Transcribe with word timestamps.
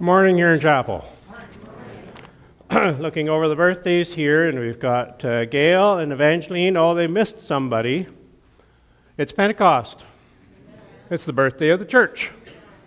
Good 0.00 0.06
morning 0.06 0.38
here 0.38 0.54
in 0.54 0.60
chapel. 0.60 1.04
Looking 2.72 3.28
over 3.28 3.48
the 3.48 3.54
birthdays 3.54 4.14
here, 4.14 4.48
and 4.48 4.58
we've 4.58 4.80
got 4.80 5.22
uh, 5.26 5.44
Gail 5.44 5.98
and 5.98 6.10
Evangeline. 6.10 6.74
Oh, 6.78 6.94
they 6.94 7.06
missed 7.06 7.46
somebody. 7.46 8.06
It's 9.18 9.30
Pentecost. 9.30 10.06
It's 11.10 11.26
the 11.26 11.34
birthday 11.34 11.68
of 11.68 11.80
the 11.80 11.84
church. 11.84 12.30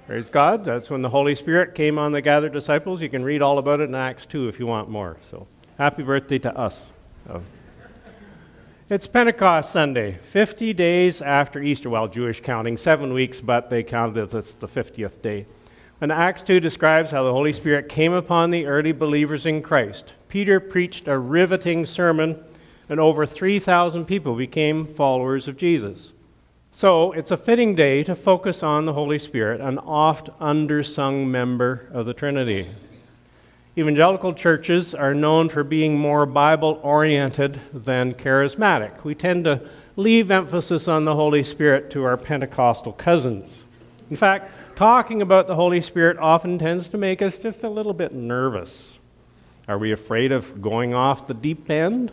Praise 0.07 0.31
God. 0.31 0.65
That's 0.65 0.89
when 0.89 1.04
the 1.04 1.10
Holy 1.10 1.36
Spirit 1.36 1.76
came 1.76 1.99
on 1.99 2.13
the 2.13 2.20
gathered 2.20 2.52
disciples. 2.52 2.99
You 2.99 3.09
can 3.09 3.23
read 3.23 3.43
all 3.43 3.59
about 3.59 3.80
it 3.80 3.89
in 3.89 3.93
Acts 3.93 4.25
2 4.25 4.48
if 4.48 4.59
you 4.59 4.66
want 4.66 4.89
more. 4.89 5.18
So, 5.30 5.45
happy 5.77 6.02
birthday 6.02 6.39
to 6.39 6.57
us. 6.57 6.89
It's 8.89 9.05
Pentecost 9.05 9.71
Sunday, 9.71 10.18
50 10.32 10.73
days 10.73 11.21
after 11.21 11.61
Easter. 11.61 11.91
Well, 11.91 12.07
Jewish 12.07 12.41
counting, 12.41 12.75
seven 12.75 13.14
weeks, 13.14 13.39
but 13.39 13.70
they 13.70 13.84
counted 13.84 14.18
it 14.18 14.34
as 14.34 14.55
the 14.55 14.68
50th 14.68 15.21
day. 15.21 15.45
And 16.04 16.11
Acts 16.11 16.41
2 16.41 16.59
describes 16.59 17.11
how 17.11 17.23
the 17.23 17.31
Holy 17.31 17.54
Spirit 17.54 17.88
came 17.88 18.11
upon 18.11 18.51
the 18.51 18.65
early 18.65 18.91
believers 18.91 19.46
in 19.46 19.61
Christ. 19.61 20.11
Peter 20.28 20.59
preached 20.59 21.07
a 21.07 21.18
riveting 21.18 21.86
sermon, 21.86 22.43
and 22.89 23.00
over 23.00 23.25
3,000 23.25 24.04
people 24.04 24.36
became 24.36 24.86
followers 24.86 25.47
of 25.47 25.55
Jesus. 25.55 26.11
So 26.73 27.14
it's 27.14 27.31
a 27.31 27.37
fitting 27.37 27.73
day 27.73 28.04
to 28.04 28.15
focus 28.15 28.64
on 28.64 28.83
the 28.83 28.92
Holy 28.92 29.18
Spirit, 29.18 29.61
an 29.61 29.79
oft 29.79 30.29
undersung 30.42 31.28
member 31.28 31.87
of 31.93 32.06
the 32.06 32.14
Trinity. 32.14 32.67
Evangelical 33.78 34.33
churches 34.33 34.94
are 34.94 35.14
known 35.14 35.47
for 35.47 35.64
being 35.64 35.97
more 35.97 36.25
Bible 36.25 36.81
oriented 36.83 37.61
than 37.73 38.14
charismatic. 38.14 39.06
We 39.06 39.16
tend 39.16 39.45
to 39.45 39.61
leave 39.95 40.31
emphasis 40.31 40.89
on 40.89 41.06
the 41.06 41.16
Holy 41.16 41.44
Spirit 41.44 41.92
to 41.92 42.03
our 42.03 42.17
Pentecostal 42.17 42.92
cousins. 42.92 43.64
In 44.09 44.17
fact, 44.17 44.52
talking 44.75 45.22
about 45.22 45.47
the 45.47 45.55
Holy 45.55 45.81
Spirit 45.81 46.17
often 46.17 46.58
tends 46.58 46.89
to 46.89 46.97
make 46.97 47.22
us 47.22 47.38
just 47.38 47.64
a 47.64 47.69
little 47.69 47.94
bit 47.94 48.14
nervous. 48.14 48.97
Are 49.67 49.77
we 49.77 49.91
afraid 49.91 50.31
of 50.31 50.61
going 50.61 50.94
off 50.94 51.28
the 51.28 51.34
deep 51.34 51.70
end? 51.70 52.11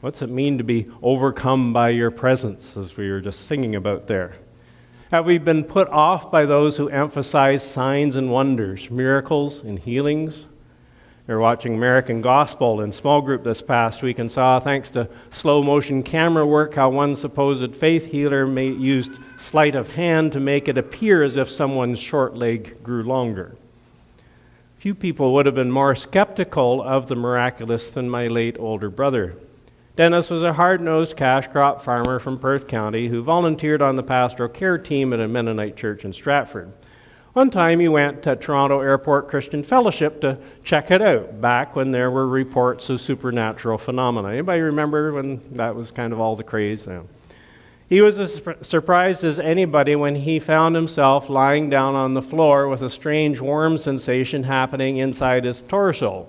What's 0.00 0.22
it 0.22 0.30
mean 0.30 0.58
to 0.58 0.64
be 0.64 0.90
overcome 1.02 1.72
by 1.72 1.90
your 1.90 2.10
presence, 2.10 2.76
as 2.76 2.96
we 2.96 3.10
were 3.10 3.20
just 3.20 3.46
singing 3.46 3.74
about 3.74 4.06
there? 4.06 4.34
Have 5.10 5.26
we 5.26 5.38
been 5.38 5.64
put 5.64 5.88
off 5.88 6.30
by 6.30 6.46
those 6.46 6.76
who 6.76 6.88
emphasize 6.88 7.62
signs 7.62 8.16
and 8.16 8.30
wonders, 8.30 8.90
miracles 8.90 9.62
and 9.62 9.78
healings? 9.78 10.46
We 11.30 11.36
were 11.36 11.42
watching 11.42 11.74
American 11.74 12.22
Gospel 12.22 12.80
in 12.80 12.90
small 12.90 13.20
group 13.20 13.44
this 13.44 13.62
past 13.62 14.02
week 14.02 14.18
and 14.18 14.28
saw, 14.28 14.58
thanks 14.58 14.90
to 14.90 15.08
slow 15.30 15.62
motion 15.62 16.02
camera 16.02 16.44
work, 16.44 16.74
how 16.74 16.90
one 16.90 17.14
supposed 17.14 17.76
faith 17.76 18.06
healer 18.06 18.44
used 18.58 19.12
sleight 19.36 19.76
of 19.76 19.92
hand 19.92 20.32
to 20.32 20.40
make 20.40 20.66
it 20.66 20.76
appear 20.76 21.22
as 21.22 21.36
if 21.36 21.48
someone's 21.48 22.00
short 22.00 22.34
leg 22.34 22.82
grew 22.82 23.04
longer. 23.04 23.54
Few 24.78 24.92
people 24.92 25.32
would 25.34 25.46
have 25.46 25.54
been 25.54 25.70
more 25.70 25.94
skeptical 25.94 26.82
of 26.82 27.06
the 27.06 27.14
miraculous 27.14 27.90
than 27.90 28.10
my 28.10 28.26
late 28.26 28.56
older 28.58 28.90
brother. 28.90 29.36
Dennis 29.94 30.30
was 30.30 30.42
a 30.42 30.54
hard 30.54 30.80
nosed 30.80 31.16
cash 31.16 31.46
crop 31.46 31.80
farmer 31.80 32.18
from 32.18 32.40
Perth 32.40 32.66
County 32.66 33.06
who 33.06 33.22
volunteered 33.22 33.82
on 33.82 33.94
the 33.94 34.02
pastoral 34.02 34.48
care 34.48 34.78
team 34.78 35.12
at 35.12 35.20
a 35.20 35.28
Mennonite 35.28 35.76
church 35.76 36.04
in 36.04 36.12
Stratford. 36.12 36.72
One 37.40 37.48
time 37.48 37.80
he 37.80 37.88
went 37.88 38.22
to 38.24 38.36
Toronto 38.36 38.80
Airport 38.80 39.28
Christian 39.28 39.62
Fellowship 39.62 40.20
to 40.20 40.36
check 40.62 40.90
it 40.90 41.00
out, 41.00 41.40
back 41.40 41.74
when 41.74 41.90
there 41.90 42.10
were 42.10 42.28
reports 42.28 42.90
of 42.90 43.00
supernatural 43.00 43.78
phenomena. 43.78 44.28
Anybody 44.28 44.60
remember 44.60 45.10
when 45.14 45.40
that 45.56 45.74
was 45.74 45.90
kind 45.90 46.12
of 46.12 46.20
all 46.20 46.36
the 46.36 46.44
craze? 46.44 46.84
Yeah. 46.86 47.00
He 47.88 48.02
was 48.02 48.20
as 48.20 48.42
surprised 48.60 49.24
as 49.24 49.38
anybody 49.38 49.96
when 49.96 50.16
he 50.16 50.38
found 50.38 50.74
himself 50.74 51.30
lying 51.30 51.70
down 51.70 51.94
on 51.94 52.12
the 52.12 52.20
floor 52.20 52.68
with 52.68 52.82
a 52.82 52.90
strange 52.90 53.40
warm 53.40 53.78
sensation 53.78 54.42
happening 54.42 54.98
inside 54.98 55.44
his 55.44 55.62
torso. 55.62 56.28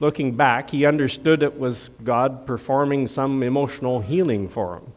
Looking 0.00 0.34
back, 0.34 0.70
he 0.70 0.86
understood 0.86 1.44
it 1.44 1.56
was 1.56 1.90
God 2.02 2.46
performing 2.46 3.06
some 3.06 3.44
emotional 3.44 4.00
healing 4.00 4.48
for 4.48 4.78
him. 4.78 4.92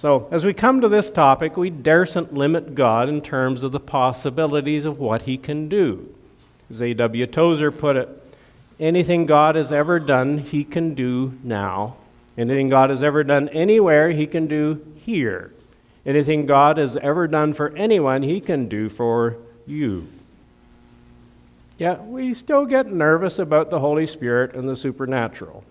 So, 0.00 0.28
as 0.30 0.46
we 0.46 0.54
come 0.54 0.80
to 0.80 0.88
this 0.88 1.10
topic, 1.10 1.58
we 1.58 1.68
daresn't 1.68 2.32
limit 2.32 2.74
God 2.74 3.10
in 3.10 3.20
terms 3.20 3.62
of 3.62 3.70
the 3.70 3.78
possibilities 3.78 4.86
of 4.86 4.98
what 4.98 5.22
He 5.22 5.36
can 5.36 5.68
do. 5.68 6.08
As 6.70 6.80
A.W. 6.80 7.26
Tozer 7.26 7.70
put 7.70 7.96
it, 7.96 8.08
anything 8.78 9.26
God 9.26 9.56
has 9.56 9.70
ever 9.70 10.00
done, 10.00 10.38
He 10.38 10.64
can 10.64 10.94
do 10.94 11.38
now. 11.44 11.96
Anything 12.38 12.70
God 12.70 12.88
has 12.88 13.02
ever 13.02 13.22
done 13.22 13.50
anywhere, 13.50 14.10
He 14.10 14.26
can 14.26 14.46
do 14.46 14.82
here. 14.96 15.52
Anything 16.06 16.46
God 16.46 16.78
has 16.78 16.96
ever 16.96 17.28
done 17.28 17.52
for 17.52 17.76
anyone, 17.76 18.22
He 18.22 18.40
can 18.40 18.70
do 18.70 18.88
for 18.88 19.36
you. 19.66 20.08
Yet, 21.76 22.06
we 22.06 22.32
still 22.32 22.64
get 22.64 22.90
nervous 22.90 23.38
about 23.38 23.68
the 23.68 23.80
Holy 23.80 24.06
Spirit 24.06 24.54
and 24.54 24.66
the 24.66 24.76
supernatural. 24.76 25.62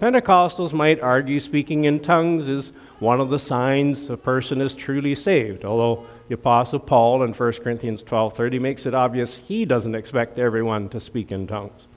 Pentecostals 0.00 0.72
might 0.72 1.00
argue 1.00 1.40
speaking 1.40 1.84
in 1.84 1.98
tongues 1.98 2.48
is 2.48 2.72
one 3.00 3.20
of 3.20 3.30
the 3.30 3.38
signs 3.38 4.08
a 4.10 4.16
person 4.16 4.60
is 4.60 4.76
truly 4.76 5.14
saved, 5.14 5.64
although 5.64 6.06
the 6.28 6.34
apostle 6.34 6.78
Paul 6.78 7.24
in 7.24 7.32
1 7.32 7.52
Corinthians 7.64 8.04
12:30 8.04 8.60
makes 8.60 8.86
it 8.86 8.94
obvious 8.94 9.34
he 9.34 9.64
doesn't 9.64 9.96
expect 9.96 10.38
everyone 10.38 10.88
to 10.90 11.00
speak 11.00 11.32
in 11.32 11.48
tongues. 11.48 11.88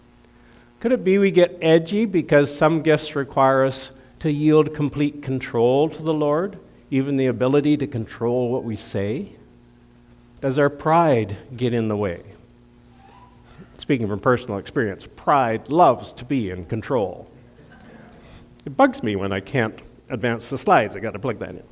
Could 0.79 0.93
it 0.93 1.03
be 1.03 1.19
we 1.19 1.29
get 1.29 1.59
edgy 1.61 2.05
because 2.05 2.55
some 2.55 2.81
gifts 2.81 3.15
require 3.15 3.65
us 3.65 3.91
to 4.19 4.31
yield 4.31 4.73
complete 4.73 5.21
control 5.21 5.87
to 5.89 6.01
the 6.01 6.13
Lord, 6.13 6.57
even 6.89 7.17
the 7.17 7.27
ability 7.27 7.77
to 7.77 7.87
control 7.87 8.51
what 8.51 8.63
we 8.63 8.75
say? 8.75 9.33
Does 10.39 10.57
our 10.57 10.71
pride 10.71 11.37
get 11.55 11.71
in 11.71 11.87
the 11.87 11.95
way? 11.95 12.23
Speaking 13.77 14.07
from 14.07 14.19
personal 14.19 14.57
experience, 14.57 15.07
pride 15.15 15.69
loves 15.69 16.13
to 16.13 16.25
be 16.25 16.49
in 16.49 16.65
control. 16.65 17.27
It 18.65 18.77
bugs 18.77 19.01
me 19.01 19.15
when 19.15 19.31
I 19.31 19.39
can't 19.39 19.79
advance 20.09 20.49
the 20.49 20.57
slides. 20.57 20.95
I 20.95 20.99
got 20.99 21.13
to 21.13 21.19
plug 21.19 21.39
that 21.39 21.49
in. 21.49 21.63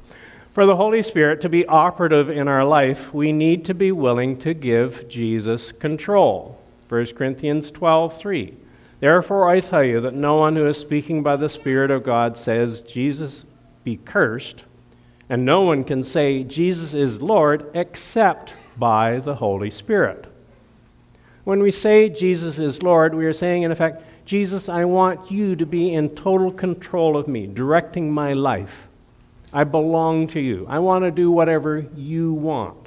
For 0.51 0.65
the 0.65 0.75
Holy 0.75 1.03
Spirit 1.03 1.41
to 1.41 1.49
be 1.49 1.65
operative 1.67 2.29
in 2.29 2.47
our 2.47 2.65
life, 2.65 3.13
we 3.13 3.31
need 3.31 3.65
to 3.65 3.73
be 3.73 3.91
willing 3.91 4.35
to 4.37 4.53
give 4.53 5.07
Jesus 5.07 5.71
control. 5.71 6.59
1 6.87 7.15
Corinthians 7.15 7.71
12:3. 7.71 8.55
Therefore 8.99 9.47
I 9.47 9.59
tell 9.59 9.83
you 9.83 10.01
that 10.01 10.15
no 10.15 10.37
one 10.37 10.55
who 10.55 10.65
is 10.65 10.77
speaking 10.77 11.21
by 11.21 11.35
the 11.35 11.49
Spirit 11.49 11.91
of 11.91 12.03
God 12.03 12.37
says 12.37 12.81
Jesus 12.81 13.45
be 13.83 13.97
cursed, 13.97 14.63
and 15.29 15.45
no 15.45 15.61
one 15.61 15.83
can 15.83 16.03
say 16.03 16.43
Jesus 16.43 16.95
is 16.95 17.21
Lord 17.21 17.69
except 17.75 18.53
by 18.75 19.19
the 19.19 19.35
Holy 19.35 19.69
Spirit. 19.69 20.25
When 21.43 21.61
we 21.61 21.71
say 21.71 22.09
Jesus 22.09 22.57
is 22.57 22.83
Lord, 22.83 23.13
we 23.13 23.25
are 23.25 23.33
saying 23.33 23.63
in 23.63 23.71
effect 23.71 24.03
Jesus, 24.29 24.69
I 24.69 24.85
want 24.85 25.31
you 25.31 25.55
to 25.55 25.65
be 25.65 25.95
in 25.95 26.09
total 26.09 26.51
control 26.51 27.17
of 27.17 27.27
me, 27.27 27.47
directing 27.47 28.13
my 28.13 28.33
life. 28.33 28.87
I 29.51 29.63
belong 29.63 30.27
to 30.27 30.39
you. 30.39 30.67
I 30.69 30.77
want 30.77 31.03
to 31.03 31.09
do 31.09 31.31
whatever 31.31 31.87
you 31.95 32.33
want. 32.33 32.77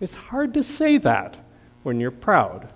It's 0.00 0.14
hard 0.14 0.54
to 0.54 0.62
say 0.62 0.98
that 0.98 1.36
when 1.82 1.98
you're 1.98 2.12
proud. 2.12 2.68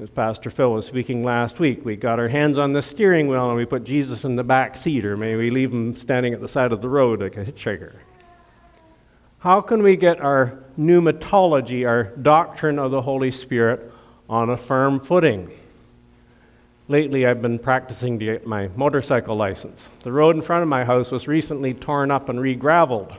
As 0.00 0.08
Pastor 0.10 0.48
Phil 0.48 0.70
was 0.70 0.86
speaking 0.86 1.24
last 1.24 1.58
week, 1.58 1.84
we 1.84 1.96
got 1.96 2.20
our 2.20 2.28
hands 2.28 2.56
on 2.56 2.72
the 2.72 2.80
steering 2.80 3.26
wheel 3.26 3.48
and 3.48 3.56
we 3.56 3.64
put 3.64 3.82
Jesus 3.82 4.22
in 4.22 4.36
the 4.36 4.44
back 4.44 4.76
seat, 4.76 5.04
or 5.04 5.16
maybe 5.16 5.38
we 5.38 5.50
leave 5.50 5.72
him 5.72 5.96
standing 5.96 6.34
at 6.34 6.40
the 6.40 6.46
side 6.46 6.70
of 6.70 6.82
the 6.82 6.88
road 6.88 7.20
like 7.20 7.36
a 7.36 7.44
hitchhiker. 7.44 7.96
How 9.40 9.60
can 9.60 9.82
we 9.82 9.96
get 9.96 10.20
our 10.20 10.56
pneumatology, 10.78 11.84
our 11.84 12.04
doctrine 12.04 12.78
of 12.78 12.92
the 12.92 13.02
Holy 13.02 13.32
Spirit, 13.32 13.92
on 14.30 14.50
a 14.50 14.56
firm 14.56 15.00
footing? 15.00 15.50
Lately, 16.90 17.26
I've 17.26 17.42
been 17.42 17.58
practicing 17.58 18.18
to 18.18 18.24
get 18.24 18.46
my 18.46 18.70
motorcycle 18.74 19.36
license. 19.36 19.90
The 20.04 20.12
road 20.12 20.36
in 20.36 20.40
front 20.40 20.62
of 20.62 20.70
my 20.70 20.86
house 20.86 21.12
was 21.12 21.28
recently 21.28 21.74
torn 21.74 22.10
up 22.10 22.30
and 22.30 22.40
re 22.40 22.54
graveled. 22.54 23.12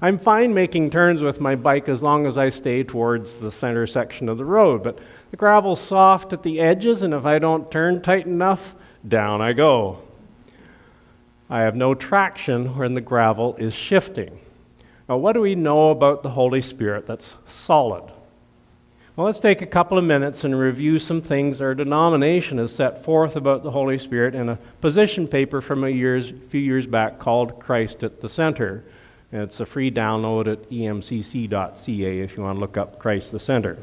I'm 0.00 0.20
fine 0.20 0.54
making 0.54 0.90
turns 0.90 1.20
with 1.20 1.40
my 1.40 1.56
bike 1.56 1.88
as 1.88 2.00
long 2.00 2.26
as 2.26 2.38
I 2.38 2.48
stay 2.48 2.84
towards 2.84 3.34
the 3.34 3.50
center 3.50 3.88
section 3.88 4.28
of 4.28 4.38
the 4.38 4.44
road, 4.44 4.84
but 4.84 5.00
the 5.32 5.36
gravel's 5.36 5.80
soft 5.80 6.32
at 6.32 6.44
the 6.44 6.60
edges, 6.60 7.02
and 7.02 7.12
if 7.12 7.26
I 7.26 7.40
don't 7.40 7.72
turn 7.72 8.02
tight 8.02 8.26
enough, 8.26 8.76
down 9.06 9.40
I 9.40 9.52
go. 9.52 9.98
I 11.50 11.62
have 11.62 11.74
no 11.74 11.94
traction 11.94 12.76
when 12.76 12.94
the 12.94 13.00
gravel 13.00 13.56
is 13.56 13.74
shifting. 13.74 14.38
Now, 15.08 15.16
what 15.16 15.32
do 15.32 15.40
we 15.40 15.56
know 15.56 15.90
about 15.90 16.22
the 16.22 16.30
Holy 16.30 16.60
Spirit 16.60 17.08
that's 17.08 17.34
solid? 17.46 18.11
Well, 19.14 19.26
let's 19.26 19.40
take 19.40 19.60
a 19.60 19.66
couple 19.66 19.98
of 19.98 20.04
minutes 20.04 20.42
and 20.42 20.58
review 20.58 20.98
some 20.98 21.20
things 21.20 21.60
our 21.60 21.74
denomination 21.74 22.56
has 22.56 22.74
set 22.74 23.04
forth 23.04 23.36
about 23.36 23.62
the 23.62 23.70
Holy 23.70 23.98
Spirit 23.98 24.34
in 24.34 24.48
a 24.48 24.56
position 24.80 25.28
paper 25.28 25.60
from 25.60 25.84
a 25.84 25.90
years, 25.90 26.32
few 26.48 26.62
years 26.62 26.86
back 26.86 27.18
called 27.18 27.60
Christ 27.60 28.02
at 28.04 28.22
the 28.22 28.30
Center. 28.30 28.82
It's 29.30 29.60
a 29.60 29.66
free 29.66 29.90
download 29.90 30.50
at 30.50 30.70
emcc.ca 30.70 32.20
if 32.20 32.36
you 32.38 32.42
want 32.42 32.56
to 32.56 32.60
look 32.60 32.78
up 32.78 32.98
Christ 32.98 33.32
the 33.32 33.38
Center. 33.38 33.76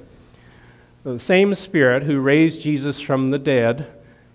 The 1.03 1.19
same 1.19 1.53
Spirit 1.53 2.01
who 2.01 2.19
raised 2.19 2.63
Jesus 2.63 2.99
from 2.99 3.29
the 3.29 3.37
dead 3.37 3.85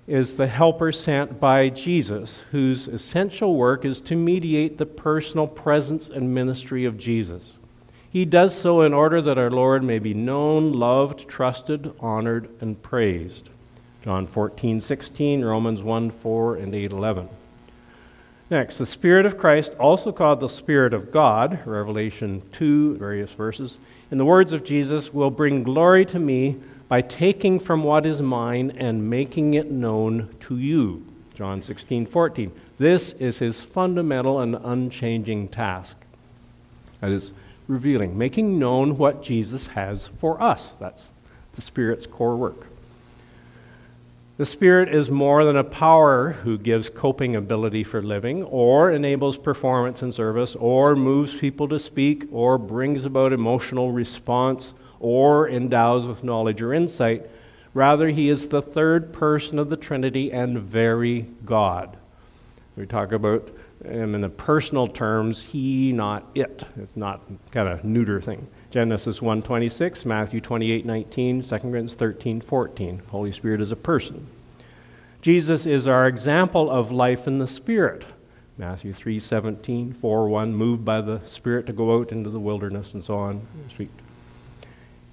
is 0.06 0.36
the 0.36 0.46
helper 0.46 0.92
sent 0.92 1.40
by 1.40 1.70
Jesus, 1.70 2.44
whose 2.52 2.86
essential 2.86 3.56
work 3.56 3.84
is 3.84 4.00
to 4.02 4.14
mediate 4.14 4.78
the 4.78 4.86
personal 4.86 5.48
presence 5.48 6.08
and 6.08 6.32
ministry 6.32 6.84
of 6.84 6.98
Jesus. 6.98 7.58
He 8.14 8.24
does 8.24 8.56
so 8.56 8.82
in 8.82 8.94
order 8.94 9.20
that 9.20 9.38
our 9.38 9.50
Lord 9.50 9.82
may 9.82 9.98
be 9.98 10.14
known, 10.14 10.72
loved, 10.72 11.28
trusted, 11.28 11.92
honored, 11.98 12.48
and 12.60 12.80
praised. 12.80 13.48
John 14.04 14.28
14, 14.28 14.80
16, 14.80 15.44
Romans 15.44 15.82
1, 15.82 16.12
4, 16.12 16.56
and 16.58 16.72
8, 16.76 16.92
11. 16.92 17.28
Next, 18.50 18.78
the 18.78 18.86
Spirit 18.86 19.26
of 19.26 19.36
Christ, 19.36 19.74
also 19.80 20.12
called 20.12 20.38
the 20.38 20.48
Spirit 20.48 20.94
of 20.94 21.10
God, 21.10 21.58
Revelation 21.66 22.40
2, 22.52 22.98
various 22.98 23.32
verses, 23.32 23.78
in 24.12 24.18
the 24.18 24.24
words 24.24 24.52
of 24.52 24.62
Jesus, 24.62 25.12
will 25.12 25.32
bring 25.32 25.64
glory 25.64 26.06
to 26.06 26.20
me 26.20 26.56
by 26.86 27.00
taking 27.00 27.58
from 27.58 27.82
what 27.82 28.06
is 28.06 28.22
mine 28.22 28.76
and 28.76 29.10
making 29.10 29.54
it 29.54 29.72
known 29.72 30.32
to 30.38 30.56
you. 30.56 31.04
John 31.34 31.62
16, 31.62 32.06
14. 32.06 32.52
This 32.78 33.12
is 33.14 33.40
his 33.40 33.60
fundamental 33.60 34.38
and 34.38 34.54
unchanging 34.54 35.48
task. 35.48 35.96
That 37.00 37.10
is, 37.10 37.32
revealing, 37.66 38.16
making 38.18 38.58
known 38.58 38.98
what 38.98 39.22
Jesus 39.22 39.68
has 39.68 40.06
for 40.06 40.40
us. 40.42 40.74
That's 40.74 41.08
the 41.54 41.62
Spirit's 41.62 42.06
core 42.06 42.36
work. 42.36 42.66
The 44.36 44.46
Spirit 44.46 44.92
is 44.92 45.10
more 45.10 45.44
than 45.44 45.56
a 45.56 45.62
power 45.62 46.32
who 46.32 46.58
gives 46.58 46.90
coping 46.90 47.36
ability 47.36 47.84
for 47.84 48.02
living, 48.02 48.42
or 48.42 48.90
enables 48.90 49.38
performance 49.38 50.02
and 50.02 50.12
service, 50.12 50.56
or 50.56 50.96
moves 50.96 51.36
people 51.36 51.68
to 51.68 51.78
speak, 51.78 52.26
or 52.32 52.58
brings 52.58 53.04
about 53.04 53.32
emotional 53.32 53.92
response, 53.92 54.74
or 54.98 55.48
endows 55.48 56.04
with 56.06 56.24
knowledge 56.24 56.60
or 56.60 56.74
insight. 56.74 57.30
Rather, 57.74 58.08
he 58.08 58.28
is 58.28 58.48
the 58.48 58.62
third 58.62 59.12
person 59.12 59.58
of 59.58 59.70
the 59.70 59.76
Trinity 59.76 60.32
and 60.32 60.58
very 60.58 61.26
God. 61.44 61.96
We 62.76 62.86
talk 62.86 63.12
about 63.12 63.48
him 63.86 64.14
in 64.14 64.20
the 64.20 64.28
personal 64.28 64.88
terms, 64.88 65.42
he, 65.42 65.92
not 65.92 66.30
it. 66.34 66.64
It's 66.76 66.96
not 66.96 67.22
kind 67.50 67.68
of 67.68 67.84
neuter 67.84 68.20
thing. 68.20 68.46
Genesis 68.70 69.20
1:26, 69.20 70.04
Matthew 70.04 70.40
28:19, 70.40 71.42
2 71.42 71.58
Corinthians 71.58 71.94
13:14. 71.94 73.00
Holy 73.08 73.32
Spirit 73.32 73.60
is 73.60 73.72
a 73.72 73.76
person. 73.76 74.26
Jesus 75.22 75.64
is 75.64 75.88
our 75.88 76.06
example 76.06 76.70
of 76.70 76.92
life 76.92 77.26
in 77.26 77.38
the 77.38 77.46
Spirit. 77.46 78.04
Matthew 78.58 78.92
3:17, 78.92 79.92
4:1, 79.94 80.52
moved 80.52 80.84
by 80.84 81.00
the 81.00 81.20
Spirit 81.24 81.66
to 81.66 81.72
go 81.72 81.98
out 81.98 82.12
into 82.12 82.30
the 82.30 82.40
wilderness 82.40 82.94
and 82.94 83.04
so 83.04 83.16
on. 83.16 83.40
Speak 83.68 83.88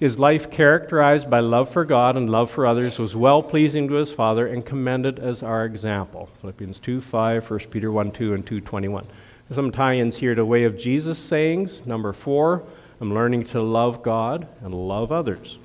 his 0.02 0.18
life, 0.18 0.50
characterized 0.50 1.30
by 1.30 1.42
love 1.42 1.70
for 1.70 1.86
God 1.86 2.18
and 2.18 2.28
love 2.28 2.50
for 2.50 2.66
others, 2.66 2.98
was 2.98 3.16
well 3.16 3.44
pleasing 3.44 3.88
to 3.88 3.94
his 3.94 4.12
Father 4.12 4.48
and 4.48 4.66
commended 4.66 5.20
as 5.20 5.44
our 5.44 5.64
example. 5.64 6.28
Philippians 6.42 6.80
2 6.80 7.02
5, 7.02 7.52
1 7.52 7.60
Peter 7.70 7.92
1 7.92 8.12
2, 8.12 8.34
and 8.34 8.44
2 8.44 8.62
21. 8.62 9.06
Some 9.54 9.72
tie 9.72 9.98
ins 9.98 10.18
here 10.18 10.34
to 10.34 10.44
Way 10.44 10.64
of 10.64 10.76
Jesus 10.76 11.20
sayings. 11.20 11.86
Number 11.86 12.14
four, 12.14 12.64
I'm 13.00 13.14
learning 13.14 13.46
to 13.50 13.62
love 13.62 14.02
God 14.02 14.48
and 14.64 14.74
love 14.74 15.12
others. 15.12 15.60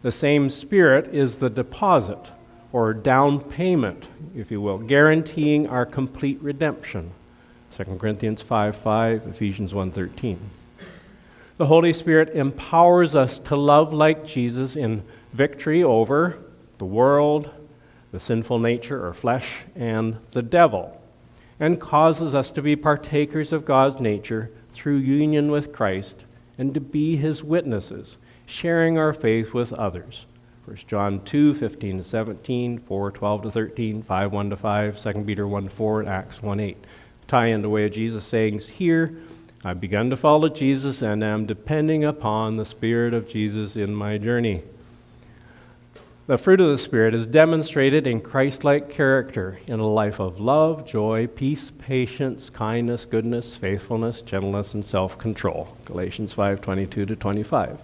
The 0.00 0.10
same 0.10 0.48
Spirit 0.48 1.14
is 1.14 1.36
the 1.36 1.50
deposit 1.50 2.30
or 2.72 2.94
down 2.94 3.38
payment, 3.38 4.08
if 4.34 4.50
you 4.50 4.62
will, 4.62 4.78
guaranteeing 4.78 5.66
our 5.66 5.84
complete 5.84 6.40
redemption. 6.40 7.10
2 7.76 7.84
Corinthians 7.98 8.40
5 8.40 8.74
5, 8.74 9.26
Ephesians 9.26 9.74
1 9.74 9.92
13. 9.92 10.38
The 11.56 11.66
Holy 11.66 11.92
Spirit 11.92 12.30
empowers 12.30 13.14
us 13.14 13.38
to 13.40 13.54
love 13.54 13.92
like 13.92 14.26
Jesus 14.26 14.74
in 14.74 15.04
victory 15.32 15.84
over 15.84 16.36
the 16.78 16.84
world, 16.84 17.48
the 18.10 18.18
sinful 18.18 18.58
nature 18.58 19.06
or 19.06 19.14
flesh, 19.14 19.58
and 19.76 20.16
the 20.32 20.42
devil, 20.42 21.00
and 21.60 21.80
causes 21.80 22.34
us 22.34 22.50
to 22.52 22.62
be 22.62 22.74
partakers 22.74 23.52
of 23.52 23.64
God's 23.64 24.00
nature 24.00 24.50
through 24.70 24.96
union 24.96 25.52
with 25.52 25.72
Christ 25.72 26.24
and 26.58 26.74
to 26.74 26.80
be 26.80 27.14
his 27.14 27.44
witnesses, 27.44 28.18
sharing 28.46 28.98
our 28.98 29.12
faith 29.12 29.54
with 29.54 29.72
others. 29.74 30.26
1 30.64 30.76
John 30.88 31.22
2, 31.24 31.54
15 31.54 31.98
to 31.98 32.04
17, 32.04 32.78
4, 32.78 33.10
12 33.12 33.42
to 33.42 33.50
13, 33.52 34.02
5, 34.02 34.32
1 34.32 34.50
to 34.50 34.56
5, 34.56 35.00
2 35.00 35.12
Peter 35.22 35.46
1, 35.46 35.68
4, 35.68 36.00
and 36.00 36.08
Acts 36.08 36.42
1, 36.42 36.58
8. 36.58 36.76
Tie 37.28 37.46
in 37.46 37.62
the 37.62 37.68
way 37.68 37.86
of 37.86 37.92
Jesus' 37.92 38.24
sayings 38.24 38.66
here 38.66 39.16
I've 39.66 39.80
begun 39.80 40.10
to 40.10 40.16
follow 40.18 40.50
Jesus 40.50 41.00
and 41.00 41.24
am 41.24 41.46
depending 41.46 42.04
upon 42.04 42.58
the 42.58 42.66
Spirit 42.66 43.14
of 43.14 43.26
Jesus 43.26 43.76
in 43.76 43.94
my 43.94 44.18
journey. 44.18 44.62
The 46.26 46.36
fruit 46.36 46.60
of 46.60 46.68
the 46.68 46.76
Spirit 46.76 47.14
is 47.14 47.26
demonstrated 47.26 48.06
in 48.06 48.20
Christ 48.20 48.62
like 48.62 48.90
character 48.90 49.58
in 49.66 49.80
a 49.80 49.86
life 49.86 50.20
of 50.20 50.38
love, 50.38 50.86
joy, 50.86 51.28
peace, 51.28 51.72
patience, 51.78 52.50
kindness, 52.50 53.06
goodness, 53.06 53.56
faithfulness, 53.56 54.20
gentleness, 54.20 54.74
and 54.74 54.84
self 54.84 55.16
control. 55.16 55.74
Galatians 55.86 56.34
5 56.34 56.60
22 56.60 57.06
to 57.06 57.16
25. 57.16 57.80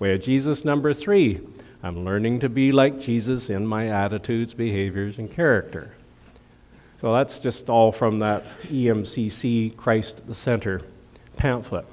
Way 0.00 0.14
of 0.14 0.22
Jesus, 0.22 0.64
number 0.64 0.92
three. 0.92 1.40
I'm 1.84 2.04
learning 2.04 2.40
to 2.40 2.48
be 2.48 2.72
like 2.72 3.00
Jesus 3.00 3.48
in 3.48 3.64
my 3.64 3.86
attitudes, 3.86 4.54
behaviors, 4.54 5.18
and 5.18 5.32
character. 5.32 5.92
So 7.00 7.12
that's 7.12 7.38
just 7.38 7.70
all 7.70 7.92
from 7.92 8.18
that 8.20 8.44
EMCC 8.62 9.76
Christ 9.76 10.18
at 10.18 10.26
the 10.26 10.34
Center 10.34 10.82
pamphlet. 11.42 11.84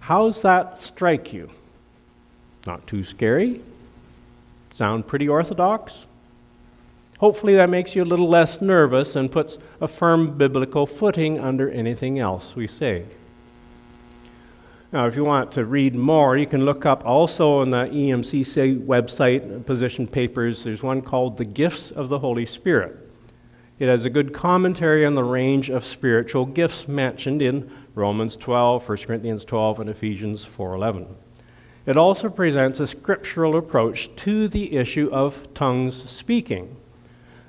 How's 0.00 0.40
that 0.40 0.80
strike 0.80 1.30
you? 1.34 1.50
Not 2.66 2.86
too 2.86 3.04
scary? 3.04 3.60
Sound 4.72 5.06
pretty 5.06 5.28
orthodox? 5.28 6.06
Hopefully, 7.18 7.56
that 7.56 7.68
makes 7.68 7.94
you 7.94 8.02
a 8.02 8.06
little 8.06 8.30
less 8.30 8.62
nervous 8.62 9.14
and 9.14 9.30
puts 9.30 9.58
a 9.82 9.88
firm 9.88 10.38
biblical 10.38 10.86
footing 10.86 11.38
under 11.38 11.70
anything 11.70 12.18
else 12.18 12.56
we 12.56 12.66
say. 12.66 13.04
Now, 14.90 15.06
if 15.06 15.16
you 15.16 15.24
want 15.24 15.52
to 15.52 15.66
read 15.66 15.94
more, 15.94 16.38
you 16.38 16.46
can 16.46 16.64
look 16.64 16.86
up 16.86 17.04
also 17.04 17.58
on 17.58 17.68
the 17.68 17.84
EMCC 17.88 18.86
website, 18.86 19.66
position 19.66 20.06
papers, 20.06 20.64
there's 20.64 20.82
one 20.82 21.02
called 21.02 21.36
The 21.36 21.44
Gifts 21.44 21.90
of 21.90 22.08
the 22.08 22.20
Holy 22.20 22.46
Spirit. 22.46 22.96
It 23.78 23.88
has 23.88 24.06
a 24.06 24.10
good 24.10 24.32
commentary 24.32 25.04
on 25.04 25.14
the 25.14 25.22
range 25.22 25.68
of 25.68 25.84
spiritual 25.84 26.46
gifts 26.46 26.88
mentioned 26.88 27.42
in 27.42 27.70
Romans 27.98 28.36
12, 28.36 28.88
1 28.88 28.98
Corinthians 28.98 29.44
12, 29.44 29.80
and 29.80 29.90
Ephesians 29.90 30.44
4:11. 30.44 31.06
It 31.84 31.96
also 31.96 32.28
presents 32.28 32.78
a 32.78 32.86
scriptural 32.86 33.56
approach 33.56 34.08
to 34.16 34.46
the 34.46 34.76
issue 34.76 35.10
of 35.12 35.52
tongues 35.52 36.08
speaking. 36.08 36.76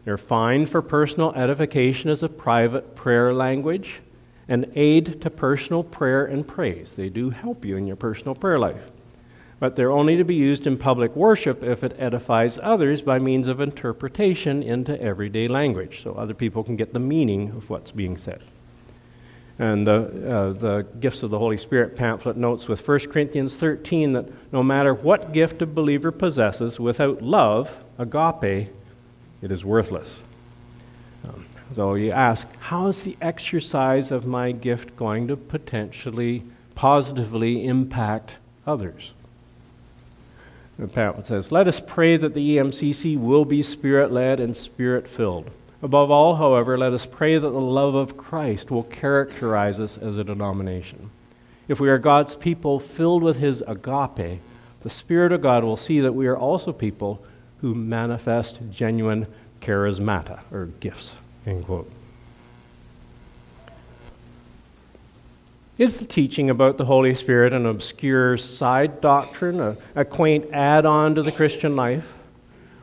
They're 0.06 0.18
fine 0.18 0.66
for 0.66 0.82
personal 0.82 1.34
edification 1.36 2.10
as 2.10 2.24
a 2.24 2.30
private 2.30 2.96
prayer 2.96 3.32
language, 3.32 4.02
an 4.48 4.72
aid 4.74 5.22
to 5.22 5.30
personal 5.30 5.84
prayer 5.84 6.26
and 6.26 6.48
praise. 6.48 6.94
They 6.94 7.10
do 7.10 7.30
help 7.30 7.64
you 7.64 7.78
in 7.78 7.86
your 7.86 7.96
personal 7.96 8.34
prayer 8.34 8.58
life. 8.58 8.90
But 9.60 9.76
they're 9.76 9.92
only 9.92 10.18
to 10.18 10.24
be 10.24 10.36
used 10.36 10.66
in 10.66 10.78
public 10.78 11.16
worship 11.16 11.64
if 11.64 11.84
it 11.84 11.96
edifies 12.00 12.58
others 12.64 13.04
by 13.04 13.20
means 13.20 13.48
of 13.48 13.62
interpretation 13.62 14.64
into 14.64 15.00
everyday 15.00 15.48
language, 15.48 16.02
so 16.02 16.14
other 16.14 16.34
people 16.34 16.64
can 16.64 16.76
get 16.76 16.94
the 16.94 17.00
meaning 17.00 17.50
of 17.50 17.70
what's 17.70 17.92
being 17.92 18.18
said. 18.18 18.42
And 19.60 19.86
the, 19.86 19.94
uh, 19.94 20.54
the 20.54 20.88
Gifts 21.02 21.22
of 21.22 21.32
the 21.32 21.38
Holy 21.38 21.58
Spirit 21.58 21.98
pamphlet 21.98 22.38
notes 22.38 22.70
with 22.70 22.88
1 22.88 23.00
Corinthians 23.12 23.58
13 23.58 24.14
that 24.14 24.54
no 24.54 24.64
matter 24.64 24.94
what 24.94 25.34
gift 25.34 25.62
a 25.62 25.66
believer 25.66 26.12
possesses, 26.12 26.80
without 26.80 27.22
love, 27.22 27.78
agape, 27.98 28.70
it 29.42 29.52
is 29.52 29.66
worthless. 29.66 30.22
Um, 31.26 31.46
so 31.76 31.96
you 31.96 32.12
ask, 32.12 32.48
how 32.60 32.88
is 32.88 33.04
the 33.04 33.18
exercise 33.22 34.12
of 34.12 34.26
my 34.26 34.54
gift 34.54 34.96
going 34.96 35.28
to 35.28 35.36
potentially 35.36 36.44
positively 36.74 37.68
impact 37.68 38.38
others? 38.66 39.12
The 40.80 40.88
pamphlet 40.88 41.28
says, 41.28 41.52
Let 41.52 41.68
us 41.68 41.82
pray 41.82 42.16
that 42.16 42.34
the 42.34 42.58
EMCC 42.58 43.20
will 43.20 43.44
be 43.44 43.62
spirit 43.62 44.14
led 44.14 44.40
and 44.40 44.56
spirit 44.56 45.10
filled. 45.10 45.52
Above 45.82 46.12
all, 46.12 46.36
however, 46.36 46.78
let 46.78 46.92
us 46.92 47.06
pray 47.06 47.38
that 47.38 47.50
the 47.50 47.60
love 47.60 47.96
of 47.96 48.18
Christ 48.18 48.70
will 48.70 48.84
characterize 48.84 49.80
us 49.80 49.98
as 49.98 50.18
a 50.18 50.24
denomination. 50.24 51.10
If 51.70 51.80
we 51.80 51.90
are 51.90 51.98
God's 51.98 52.36
people 52.36 52.80
filled 52.80 53.24
with 53.24 53.38
His 53.38 53.62
agape, 53.66 54.42
the 54.82 54.90
Spirit 54.90 55.32
of 55.32 55.42
God 55.42 55.64
will 55.64 55.78
see 55.78 56.02
that 56.02 56.14
we 56.14 56.28
are 56.28 56.38
also 56.38 56.74
people 56.74 57.24
who 57.62 57.76
manifest 57.76 58.60
genuine 58.72 59.28
charismata, 59.62 60.40
or 60.52 60.66
gifts. 60.80 61.14
End 61.46 61.66
quote. 61.66 61.90
Is 65.78 65.98
the 65.98 66.06
teaching 66.06 66.50
about 66.50 66.78
the 66.78 66.86
Holy 66.86 67.16
Spirit 67.16 67.54
an 67.54 67.66
obscure 67.66 68.38
side 68.38 69.00
doctrine, 69.00 69.62
a, 69.62 69.78
a 69.96 70.04
quaint 70.04 70.52
add 70.52 70.86
on 70.86 71.16
to 71.16 71.24
the 71.24 71.32
Christian 71.32 71.78
life? 71.78 72.19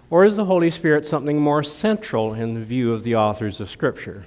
Or 0.08 0.24
is 0.24 0.36
the 0.36 0.44
Holy 0.44 0.70
Spirit 0.70 1.06
something 1.06 1.40
more 1.40 1.62
central 1.62 2.34
in 2.34 2.54
the 2.54 2.64
view 2.64 2.92
of 2.92 3.02
the 3.02 3.16
authors 3.16 3.60
of 3.60 3.70
Scripture? 3.70 4.26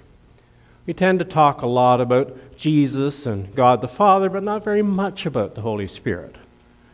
We 0.86 0.94
tend 0.94 1.20
to 1.20 1.26
talk 1.26 1.62
a 1.62 1.68
lot 1.68 2.02
about 2.02 2.56
Jesus 2.58 3.26
and 3.26 3.56
God 3.56 3.82
the 3.82 3.88
Father, 3.88 4.30
but 4.30 4.44
not 4.44 4.64
very 4.64 4.82
much 4.82 5.26
about 5.26 5.56
the 5.56 5.62
Holy 5.62 5.88
Spirit. 5.88 6.36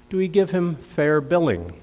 Do 0.10 0.18
we 0.18 0.28
give 0.28 0.52
him 0.52 0.76
fair 0.76 1.22
billing? 1.22 1.82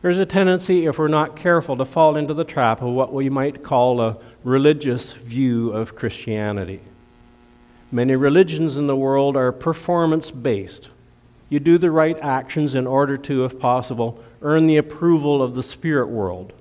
There's 0.00 0.18
a 0.18 0.26
tendency, 0.26 0.86
if 0.86 0.98
we're 0.98 1.08
not 1.08 1.36
careful, 1.36 1.76
to 1.76 1.84
fall 1.84 2.16
into 2.16 2.34
the 2.34 2.44
trap 2.44 2.80
of 2.80 2.92
what 2.92 3.12
we 3.12 3.28
might 3.28 3.62
call 3.62 4.00
a 4.00 4.16
religious 4.42 5.12
view 5.12 5.70
of 5.70 5.94
Christianity. 5.94 6.80
Many 7.90 8.16
religions 8.16 8.76
in 8.76 8.86
the 8.86 8.96
world 8.96 9.36
are 9.36 9.52
performance 9.52 10.30
based. 10.30 10.88
You 11.50 11.60
do 11.60 11.76
the 11.76 11.90
right 11.90 12.18
actions 12.20 12.74
in 12.74 12.86
order 12.86 13.18
to, 13.18 13.44
if 13.44 13.58
possible, 13.58 14.22
earn 14.42 14.66
the 14.66 14.76
approval 14.76 15.42
of 15.42 15.54
the 15.54 15.62
spirit 15.62 16.08
world. 16.08 16.52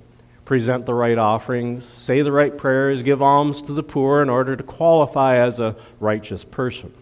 Present 0.45 0.85
the 0.85 0.93
right 0.93 1.17
offerings, 1.17 1.85
say 1.85 2.21
the 2.21 2.31
right 2.31 2.57
prayers, 2.57 3.03
give 3.03 3.21
alms 3.21 3.61
to 3.63 3.73
the 3.73 3.83
poor 3.83 4.21
in 4.21 4.29
order 4.29 4.55
to 4.55 4.63
qualify 4.63 5.37
as 5.37 5.59
a 5.59 5.75
righteous 5.99 6.43
person. 6.43 6.93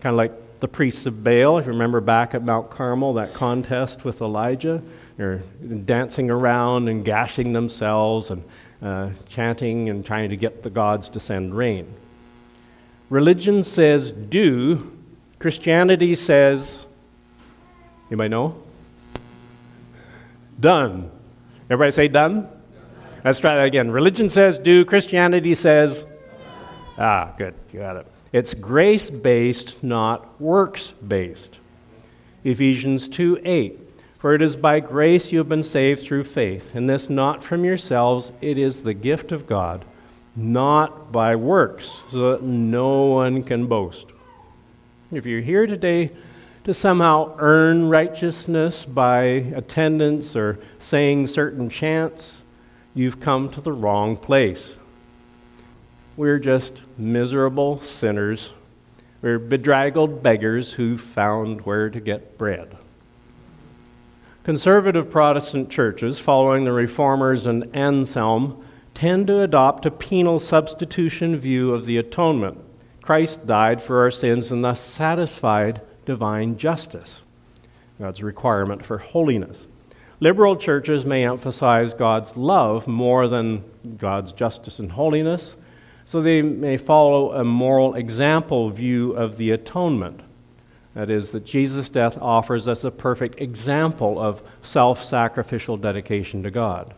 Kind 0.00 0.14
of 0.14 0.16
like 0.16 0.60
the 0.60 0.68
priests 0.68 1.04
of 1.04 1.22
Baal, 1.22 1.58
if 1.58 1.66
you 1.66 1.72
remember 1.72 2.00
back 2.00 2.34
at 2.34 2.42
Mount 2.42 2.70
Carmel, 2.70 3.14
that 3.14 3.34
contest 3.34 4.04
with 4.04 4.22
Elijah. 4.22 4.82
They're 5.16 5.42
dancing 5.84 6.30
around 6.30 6.88
and 6.88 7.04
gashing 7.04 7.52
themselves 7.52 8.30
and 8.30 8.42
uh, 8.80 9.10
chanting 9.28 9.90
and 9.90 10.04
trying 10.04 10.30
to 10.30 10.36
get 10.36 10.62
the 10.62 10.70
gods 10.70 11.10
to 11.10 11.20
send 11.20 11.54
rain. 11.54 11.92
Religion 13.10 13.62
says 13.62 14.12
do, 14.12 14.92
Christianity 15.38 16.14
says, 16.14 16.86
you 18.10 18.16
might 18.16 18.30
know? 18.30 18.62
Done. 20.58 21.10
Everybody 21.64 21.92
say 21.92 22.08
done? 22.08 22.48
Let's 23.24 23.40
try 23.40 23.56
that 23.56 23.66
again. 23.66 23.90
Religion 23.90 24.28
says 24.28 24.58
do, 24.58 24.84
Christianity 24.84 25.54
says, 25.54 26.04
ah, 26.96 27.34
good, 27.36 27.54
got 27.72 27.96
it. 27.96 28.06
It's 28.32 28.54
grace 28.54 29.10
based, 29.10 29.82
not 29.82 30.40
works 30.40 30.92
based. 31.06 31.58
Ephesians 32.44 33.08
2 33.08 33.40
8. 33.44 33.80
For 34.18 34.34
it 34.34 34.42
is 34.42 34.56
by 34.56 34.80
grace 34.80 35.30
you 35.30 35.38
have 35.38 35.48
been 35.48 35.62
saved 35.62 36.02
through 36.02 36.24
faith, 36.24 36.74
and 36.74 36.88
this 36.88 37.10
not 37.10 37.42
from 37.42 37.64
yourselves, 37.64 38.32
it 38.40 38.58
is 38.58 38.82
the 38.82 38.94
gift 38.94 39.30
of 39.30 39.46
God, 39.46 39.84
not 40.34 41.12
by 41.12 41.36
works, 41.36 42.00
so 42.10 42.32
that 42.32 42.42
no 42.42 43.06
one 43.06 43.42
can 43.42 43.66
boast. 43.66 44.06
If 45.12 45.26
you're 45.26 45.40
here 45.40 45.66
today 45.66 46.10
to 46.66 46.74
somehow 46.74 47.32
earn 47.38 47.88
righteousness 47.88 48.84
by 48.84 49.22
attendance 49.22 50.34
or 50.34 50.58
saying 50.80 51.28
certain 51.28 51.68
chants, 51.68 52.42
you've 52.92 53.20
come 53.20 53.48
to 53.48 53.60
the 53.60 53.70
wrong 53.70 54.16
place. 54.16 54.76
We're 56.16 56.40
just 56.40 56.82
miserable 56.98 57.78
sinners. 57.82 58.52
We're 59.22 59.38
bedraggled 59.38 60.24
beggars 60.24 60.72
who 60.72 60.98
found 60.98 61.60
where 61.60 61.88
to 61.88 62.00
get 62.00 62.36
bread. 62.36 62.76
Conservative 64.42 65.08
Protestant 65.08 65.70
churches, 65.70 66.18
following 66.18 66.64
the 66.64 66.72
Reformers 66.72 67.46
and 67.46 67.76
Anselm, 67.76 68.66
tend 68.92 69.28
to 69.28 69.42
adopt 69.42 69.86
a 69.86 69.90
penal 69.92 70.40
substitution 70.40 71.36
view 71.36 71.72
of 71.72 71.86
the 71.86 71.98
atonement. 71.98 72.58
Christ 73.02 73.46
died 73.46 73.80
for 73.80 74.00
our 74.00 74.10
sins 74.10 74.50
and 74.50 74.64
thus 74.64 74.80
satisfied 74.80 75.80
divine 76.06 76.56
justice, 76.56 77.22
God's 77.98 78.22
requirement 78.22 78.84
for 78.84 78.98
holiness. 78.98 79.66
Liberal 80.20 80.56
churches 80.56 81.04
may 81.04 81.26
emphasize 81.26 81.92
God's 81.92 82.36
love 82.36 82.88
more 82.88 83.28
than 83.28 83.62
God's 83.98 84.32
justice 84.32 84.78
and 84.78 84.92
holiness, 84.92 85.56
so 86.06 86.22
they 86.22 86.40
may 86.40 86.78
follow 86.78 87.32
a 87.32 87.44
moral 87.44 87.94
example 87.94 88.70
view 88.70 89.12
of 89.12 89.36
the 89.36 89.50
atonement. 89.50 90.20
That 90.94 91.10
is, 91.10 91.32
that 91.32 91.44
Jesus' 91.44 91.90
death 91.90 92.16
offers 92.18 92.66
us 92.66 92.82
a 92.82 92.90
perfect 92.90 93.38
example 93.42 94.18
of 94.18 94.40
self 94.62 95.04
sacrificial 95.04 95.76
dedication 95.76 96.42
to 96.44 96.50
God. 96.50 96.94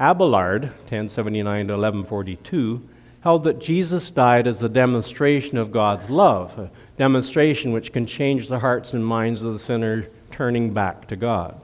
Abelard, 0.00 0.62
1079 0.62 1.68
to 1.68 1.74
1142, 1.74 2.82
held 3.20 3.44
that 3.44 3.60
Jesus 3.60 4.10
died 4.10 4.48
as 4.48 4.62
a 4.62 4.68
demonstration 4.68 5.58
of 5.58 5.70
God's 5.70 6.10
love, 6.10 6.70
demonstration 7.00 7.72
which 7.72 7.94
can 7.94 8.04
change 8.04 8.46
the 8.46 8.58
hearts 8.58 8.92
and 8.92 9.02
minds 9.02 9.40
of 9.40 9.54
the 9.54 9.58
sinner 9.58 10.06
turning 10.30 10.70
back 10.70 11.08
to 11.08 11.16
God. 11.16 11.58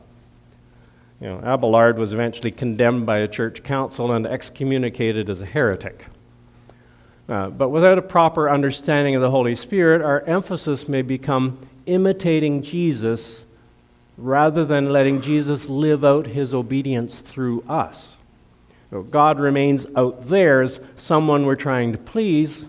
You 1.21 1.27
know, 1.27 1.41
Abelard 1.45 1.99
was 1.99 2.15
eventually 2.15 2.51
condemned 2.51 3.05
by 3.05 3.19
a 3.19 3.29
church 3.29 3.63
council 3.63 4.13
and 4.13 4.27
excommunicated 4.27 5.29
as 5.29 5.43
a 5.43 5.45
heretic. 5.45 6.07
Uh, 7.29 7.51
but 7.51 7.69
without 7.69 7.99
a 7.99 8.03
proper 8.03 8.49
understanding 8.49 9.15
of 9.15 9.21
the 9.21 9.31
Holy 9.31 9.55
Spirit, 9.55 10.01
our 10.01 10.23
emphasis 10.23 10.89
may 10.89 11.03
become 11.03 11.59
imitating 11.85 12.63
Jesus 12.63 13.45
rather 14.17 14.65
than 14.65 14.91
letting 14.91 15.21
Jesus 15.21 15.69
live 15.69 16.03
out 16.03 16.29
his 16.29 16.55
obedience 16.55 17.19
through 17.19 17.63
us. 17.69 18.17
God 19.11 19.39
remains 19.39 19.85
out 19.97 20.31
there 20.31 20.63
as 20.63 20.81
someone 20.97 21.45
we're 21.45 21.57
trying 21.57 21.93
to 21.93 21.99
please 21.99 22.69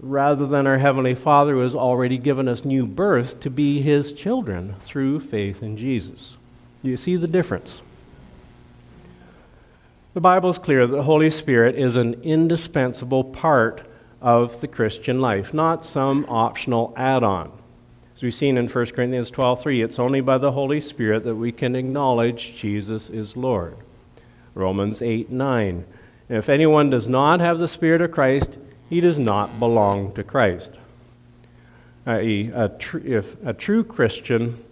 rather 0.00 0.46
than 0.46 0.66
our 0.66 0.78
Heavenly 0.78 1.14
Father 1.14 1.52
who 1.52 1.60
has 1.60 1.74
already 1.74 2.16
given 2.16 2.48
us 2.48 2.64
new 2.64 2.86
birth 2.86 3.40
to 3.40 3.50
be 3.50 3.82
his 3.82 4.12
children 4.12 4.74
through 4.80 5.20
faith 5.20 5.62
in 5.62 5.76
Jesus. 5.76 6.36
Do 6.82 6.88
you 6.88 6.96
see 6.96 7.16
the 7.16 7.28
difference? 7.28 7.82
The 10.14 10.20
Bible 10.20 10.50
is 10.50 10.58
clear 10.58 10.86
that 10.86 10.96
the 10.96 11.02
Holy 11.02 11.30
Spirit 11.30 11.76
is 11.76 11.96
an 11.96 12.14
indispensable 12.22 13.24
part 13.24 13.82
of 14.20 14.60
the 14.60 14.68
Christian 14.68 15.20
life, 15.20 15.54
not 15.54 15.84
some 15.84 16.26
optional 16.28 16.92
add 16.96 17.22
on. 17.22 17.52
As 18.16 18.22
we've 18.22 18.34
seen 18.34 18.58
in 18.58 18.68
1 18.68 18.94
Corinthians 18.94 19.30
12:3, 19.30 19.82
it's 19.82 19.98
only 19.98 20.20
by 20.20 20.38
the 20.38 20.52
Holy 20.52 20.80
Spirit 20.80 21.24
that 21.24 21.36
we 21.36 21.52
can 21.52 21.76
acknowledge 21.76 22.56
Jesus 22.56 23.08
is 23.08 23.36
Lord. 23.36 23.76
Romans 24.54 25.00
8:9. 25.00 25.84
If 26.28 26.48
anyone 26.48 26.90
does 26.90 27.08
not 27.08 27.40
have 27.40 27.58
the 27.58 27.68
Spirit 27.68 28.00
of 28.00 28.10
Christ, 28.10 28.58
he 28.90 29.00
does 29.00 29.18
not 29.18 29.58
belong 29.60 30.12
to 30.14 30.24
Christ. 30.24 30.72
I.e., 32.04 32.50
a 32.52 32.68
tr- 32.70 32.98
if 32.98 33.42
a 33.46 33.54
true 33.54 33.84
Christian, 33.84 34.62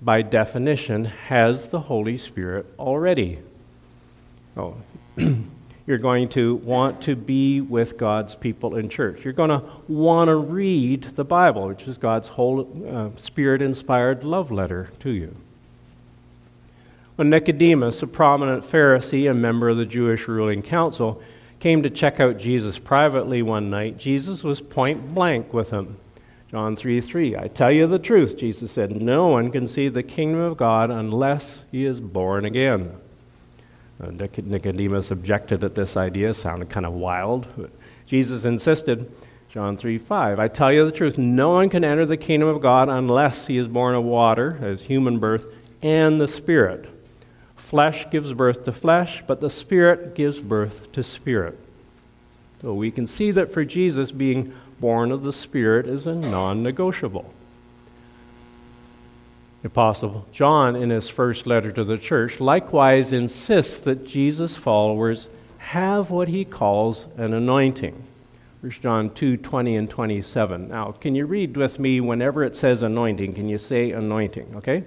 by 0.00 0.22
definition, 0.22 1.04
has 1.04 1.68
the 1.68 1.80
Holy 1.80 2.16
Spirit 2.16 2.66
already. 2.78 3.38
Oh, 4.56 4.74
you're 5.86 5.98
going 5.98 6.30
to 6.30 6.56
want 6.56 7.02
to 7.02 7.14
be 7.14 7.60
with 7.60 7.98
God's 7.98 8.34
people 8.34 8.76
in 8.76 8.88
church. 8.88 9.22
You're 9.22 9.34
going 9.34 9.50
to 9.50 9.62
want 9.86 10.28
to 10.28 10.36
read 10.36 11.02
the 11.02 11.24
Bible, 11.24 11.68
which 11.68 11.86
is 11.86 11.98
God's 11.98 12.28
whole 12.28 12.66
uh, 12.90 13.10
spirit 13.20 13.60
inspired 13.60 14.24
love 14.24 14.50
letter 14.50 14.90
to 15.00 15.10
you. 15.10 15.36
When 17.16 17.30
Nicodemus, 17.30 18.02
a 18.02 18.06
prominent 18.06 18.64
Pharisee 18.64 19.30
and 19.30 19.42
member 19.42 19.68
of 19.68 19.76
the 19.76 19.84
Jewish 19.84 20.26
ruling 20.26 20.62
council, 20.62 21.20
came 21.60 21.82
to 21.82 21.90
check 21.90 22.20
out 22.20 22.38
Jesus 22.38 22.78
privately 22.78 23.42
one 23.42 23.70
night, 23.70 23.98
Jesus 23.98 24.44
was 24.44 24.60
point 24.60 25.14
blank 25.14 25.52
with 25.52 25.70
him. 25.70 25.96
John 26.50 26.76
3 26.76 27.00
3. 27.00 27.36
I 27.36 27.48
tell 27.48 27.70
you 27.70 27.86
the 27.86 27.98
truth, 27.98 28.36
Jesus 28.36 28.72
said, 28.72 29.02
no 29.02 29.26
one 29.26 29.50
can 29.50 29.68
see 29.68 29.88
the 29.88 30.02
kingdom 30.02 30.40
of 30.40 30.56
God 30.56 30.90
unless 30.90 31.64
he 31.70 31.84
is 31.84 32.00
born 32.00 32.44
again. 32.44 32.92
Nicodemus 34.00 35.10
objected 35.10 35.64
at 35.64 35.74
this 35.74 35.96
idea, 35.96 36.32
sounded 36.32 36.70
kind 36.70 36.86
of 36.86 36.92
wild. 36.92 37.46
Jesus 38.06 38.44
insisted, 38.44 39.10
John 39.50 39.76
3 39.76 39.98
5, 39.98 40.38
I 40.38 40.48
tell 40.48 40.72
you 40.72 40.84
the 40.84 40.92
truth, 40.92 41.18
no 41.18 41.50
one 41.50 41.68
can 41.68 41.84
enter 41.84 42.06
the 42.06 42.16
kingdom 42.16 42.48
of 42.48 42.62
God 42.62 42.88
unless 42.88 43.46
he 43.46 43.58
is 43.58 43.66
born 43.66 43.94
of 43.94 44.04
water, 44.04 44.58
as 44.62 44.82
human 44.82 45.18
birth, 45.18 45.52
and 45.82 46.20
the 46.20 46.28
Spirit. 46.28 46.88
Flesh 47.68 48.10
gives 48.10 48.32
birth 48.32 48.64
to 48.64 48.72
flesh, 48.72 49.22
but 49.26 49.42
the 49.42 49.50
Spirit 49.50 50.14
gives 50.14 50.40
birth 50.40 50.90
to 50.92 51.02
spirit. 51.02 51.58
So 52.62 52.72
we 52.72 52.90
can 52.90 53.06
see 53.06 53.30
that 53.32 53.52
for 53.52 53.62
Jesus, 53.62 54.10
being 54.10 54.54
born 54.80 55.12
of 55.12 55.22
the 55.22 55.34
Spirit 55.34 55.84
is 55.86 56.06
a 56.06 56.14
non 56.14 56.62
negotiable. 56.62 57.30
Apostle 59.62 60.26
John, 60.32 60.76
in 60.76 60.88
his 60.88 61.10
first 61.10 61.46
letter 61.46 61.70
to 61.70 61.84
the 61.84 61.98
church, 61.98 62.40
likewise 62.40 63.12
insists 63.12 63.80
that 63.80 64.06
Jesus' 64.06 64.56
followers 64.56 65.28
have 65.58 66.10
what 66.10 66.28
he 66.28 66.46
calls 66.46 67.06
an 67.18 67.34
anointing. 67.34 68.02
1 68.62 68.70
John 68.70 69.10
2 69.10 69.36
20 69.36 69.76
and 69.76 69.90
27. 69.90 70.68
Now, 70.68 70.92
can 70.92 71.14
you 71.14 71.26
read 71.26 71.54
with 71.54 71.78
me 71.78 72.00
whenever 72.00 72.44
it 72.44 72.56
says 72.56 72.82
anointing? 72.82 73.34
Can 73.34 73.46
you 73.46 73.58
say 73.58 73.90
anointing? 73.90 74.54
Okay? 74.56 74.84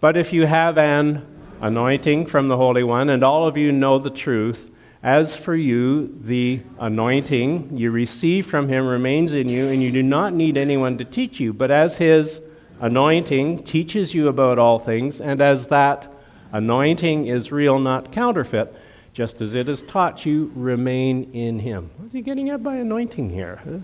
But 0.00 0.16
if 0.16 0.32
you 0.32 0.46
have 0.46 0.78
an 0.78 1.33
anointing 1.64 2.26
from 2.26 2.46
the 2.48 2.58
Holy 2.58 2.84
One, 2.84 3.08
and 3.08 3.24
all 3.24 3.48
of 3.48 3.56
you 3.56 3.72
know 3.72 3.98
the 3.98 4.10
truth, 4.10 4.70
as 5.02 5.34
for 5.34 5.56
you, 5.56 6.14
the 6.20 6.60
anointing 6.78 7.74
you 7.74 7.90
receive 7.90 8.44
from 8.44 8.68
him 8.68 8.86
remains 8.86 9.32
in 9.32 9.48
you, 9.48 9.68
and 9.68 9.82
you 9.82 9.90
do 9.90 10.02
not 10.02 10.34
need 10.34 10.58
anyone 10.58 10.98
to 10.98 11.06
teach 11.06 11.40
you, 11.40 11.54
but 11.54 11.70
as 11.70 11.96
his 11.96 12.42
anointing 12.80 13.62
teaches 13.62 14.12
you 14.12 14.28
about 14.28 14.58
all 14.58 14.78
things, 14.78 15.22
and 15.22 15.40
as 15.40 15.68
that 15.68 16.06
anointing 16.52 17.28
is 17.28 17.50
real, 17.50 17.78
not 17.78 18.12
counterfeit, 18.12 18.74
just 19.14 19.40
as 19.40 19.54
it 19.54 19.66
has 19.66 19.80
taught 19.80 20.26
you, 20.26 20.52
remain 20.54 21.24
in 21.32 21.60
him. 21.60 21.90
What's 21.96 22.12
he 22.12 22.20
getting 22.20 22.50
at 22.50 22.62
by 22.62 22.76
anointing 22.76 23.30
here? 23.30 23.82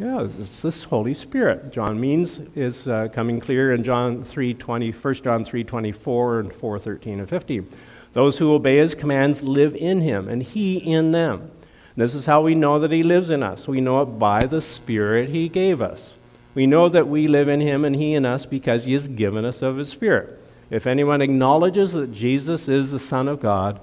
Yeah, 0.00 0.22
it's 0.22 0.60
this 0.60 0.84
Holy 0.84 1.12
Spirit. 1.12 1.72
John 1.72 2.00
means 2.00 2.40
is 2.56 2.88
uh, 2.88 3.08
coming 3.12 3.38
clear 3.38 3.74
in 3.74 3.82
John 3.84 4.24
3:20, 4.24 4.94
1 4.94 5.14
John 5.16 5.44
3:24 5.44 6.40
and 6.40 6.52
4:13 6.52 7.18
and 7.18 7.28
15. 7.28 7.68
Those 8.14 8.38
who 8.38 8.54
obey 8.54 8.78
his 8.78 8.94
commands 8.94 9.42
live 9.42 9.76
in 9.76 10.00
him, 10.00 10.26
and 10.28 10.42
he 10.42 10.78
in 10.78 11.12
them. 11.12 11.50
This 11.96 12.14
is 12.14 12.24
how 12.24 12.40
we 12.40 12.54
know 12.54 12.78
that 12.78 12.92
He 12.92 13.02
lives 13.02 13.28
in 13.28 13.42
us. 13.42 13.68
We 13.68 13.82
know 13.82 14.00
it 14.00 14.18
by 14.18 14.46
the 14.46 14.62
Spirit 14.62 15.28
He 15.28 15.50
gave 15.50 15.82
us. 15.82 16.14
We 16.54 16.66
know 16.66 16.88
that 16.88 17.08
we 17.08 17.28
live 17.28 17.48
in 17.48 17.60
Him 17.60 17.84
and 17.84 17.94
He 17.94 18.14
in 18.14 18.24
us 18.24 18.46
because 18.46 18.84
He 18.84 18.94
has 18.94 19.06
given 19.06 19.44
us 19.44 19.60
of 19.60 19.76
His 19.76 19.90
Spirit. 19.90 20.38
If 20.70 20.86
anyone 20.86 21.20
acknowledges 21.20 21.92
that 21.92 22.12
Jesus 22.12 22.68
is 22.68 22.90
the 22.90 22.98
Son 22.98 23.28
of 23.28 23.40
God, 23.40 23.80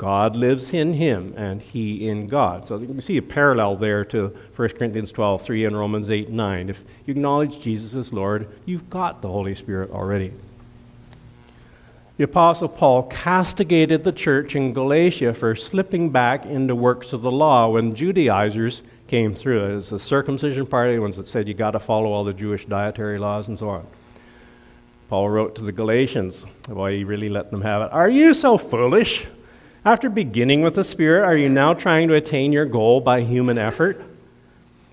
God 0.00 0.34
lives 0.34 0.72
in 0.72 0.94
him 0.94 1.34
and 1.36 1.60
he 1.60 2.08
in 2.08 2.26
God. 2.26 2.66
So 2.66 2.78
you 2.78 3.02
see 3.02 3.18
a 3.18 3.22
parallel 3.22 3.76
there 3.76 4.02
to 4.06 4.34
1 4.56 4.68
Corinthians 4.70 5.12
12, 5.12 5.42
3 5.42 5.66
and 5.66 5.78
Romans 5.78 6.10
8, 6.10 6.30
9. 6.30 6.70
If 6.70 6.82
you 7.04 7.12
acknowledge 7.12 7.60
Jesus 7.60 7.94
as 7.94 8.10
Lord, 8.10 8.48
you've 8.64 8.88
got 8.88 9.20
the 9.20 9.28
Holy 9.28 9.54
Spirit 9.54 9.90
already. 9.90 10.32
The 12.16 12.24
Apostle 12.24 12.70
Paul 12.70 13.02
castigated 13.02 14.02
the 14.02 14.10
church 14.10 14.56
in 14.56 14.72
Galatia 14.72 15.34
for 15.34 15.54
slipping 15.54 16.08
back 16.08 16.46
into 16.46 16.74
works 16.74 17.12
of 17.12 17.20
the 17.20 17.30
law 17.30 17.68
when 17.68 17.94
Judaizers 17.94 18.82
came 19.06 19.34
through. 19.34 19.66
It 19.66 19.74
was 19.74 19.90
the 19.90 19.98
circumcision 19.98 20.66
party, 20.66 20.94
the 20.94 21.02
ones 21.02 21.18
that 21.18 21.28
said 21.28 21.46
you 21.46 21.52
got 21.52 21.72
to 21.72 21.78
follow 21.78 22.10
all 22.10 22.24
the 22.24 22.32
Jewish 22.32 22.64
dietary 22.64 23.18
laws 23.18 23.48
and 23.48 23.58
so 23.58 23.68
on. 23.68 23.86
Paul 25.10 25.28
wrote 25.28 25.56
to 25.56 25.62
the 25.62 25.72
Galatians, 25.72 26.46
boy, 26.66 26.96
he 26.96 27.04
really 27.04 27.28
let 27.28 27.50
them 27.50 27.60
have 27.60 27.82
it. 27.82 27.92
Are 27.92 28.08
you 28.08 28.32
so 28.32 28.56
foolish? 28.56 29.26
After 29.84 30.10
beginning 30.10 30.60
with 30.60 30.74
the 30.74 30.84
Spirit, 30.84 31.24
are 31.24 31.36
you 31.36 31.48
now 31.48 31.72
trying 31.72 32.08
to 32.08 32.14
attain 32.14 32.52
your 32.52 32.66
goal 32.66 33.00
by 33.00 33.22
human 33.22 33.56
effort? 33.56 34.04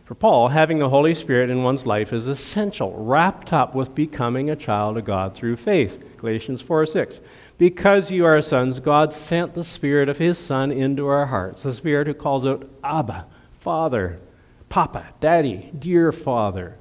For 0.06 0.16
Paul, 0.16 0.48
having 0.48 0.80
the 0.80 0.88
Holy 0.88 1.14
Spirit 1.14 1.50
in 1.50 1.64
one's 1.64 1.86
life 1.86 2.14
is 2.14 2.30
essential, 2.30 2.94
wrapped 2.96 3.52
up 3.52 3.76
with 3.76 3.94
becoming 3.94 4.50
a 4.50 4.56
child 4.56 4.98
of 4.98 5.04
God 5.04 5.36
through 5.36 5.58
faith. 5.58 6.02
Galatians 6.18 6.62
4 6.62 6.86
6. 6.86 7.20
Because 7.58 8.12
you 8.12 8.24
are 8.24 8.42
sons, 8.42 8.80
God 8.80 9.14
sent 9.14 9.54
the 9.54 9.66
Spirit 9.66 10.08
of 10.08 10.20
His 10.20 10.38
Son 10.38 10.72
into 10.72 11.08
our 11.08 11.26
hearts, 11.26 11.64
the 11.64 11.74
Spirit 11.74 12.08
who 12.08 12.14
calls 12.14 12.46
out, 12.46 12.70
Abba, 12.82 13.26
Father, 13.60 14.20
Papa, 14.70 15.08
Daddy, 15.20 15.70
dear 15.78 16.14
Father. 16.14 16.78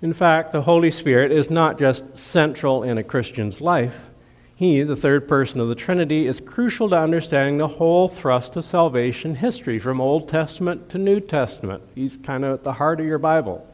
In 0.00 0.12
fact, 0.12 0.52
the 0.52 0.62
Holy 0.62 0.92
Spirit 0.92 1.32
is 1.32 1.50
not 1.50 1.76
just 1.76 2.16
central 2.16 2.84
in 2.84 2.98
a 2.98 3.02
Christian's 3.02 3.60
life 3.60 4.00
he, 4.56 4.82
the 4.82 4.94
third 4.94 5.26
person 5.26 5.58
of 5.60 5.68
the 5.68 5.74
Trinity, 5.74 6.26
is 6.28 6.40
crucial 6.40 6.88
to 6.90 6.96
understanding 6.96 7.56
the 7.56 7.66
whole 7.66 8.08
thrust 8.08 8.54
of 8.54 8.64
salvation 8.64 9.34
history 9.34 9.80
from 9.80 10.00
Old 10.00 10.28
Testament 10.28 10.88
to 10.90 10.98
New 10.98 11.18
Testament. 11.18 11.82
He's 11.94 12.16
kind 12.16 12.44
of 12.44 12.54
at 12.54 12.64
the 12.64 12.74
heart 12.74 13.00
of 13.00 13.06
your 13.06 13.18
Bible. 13.18 13.66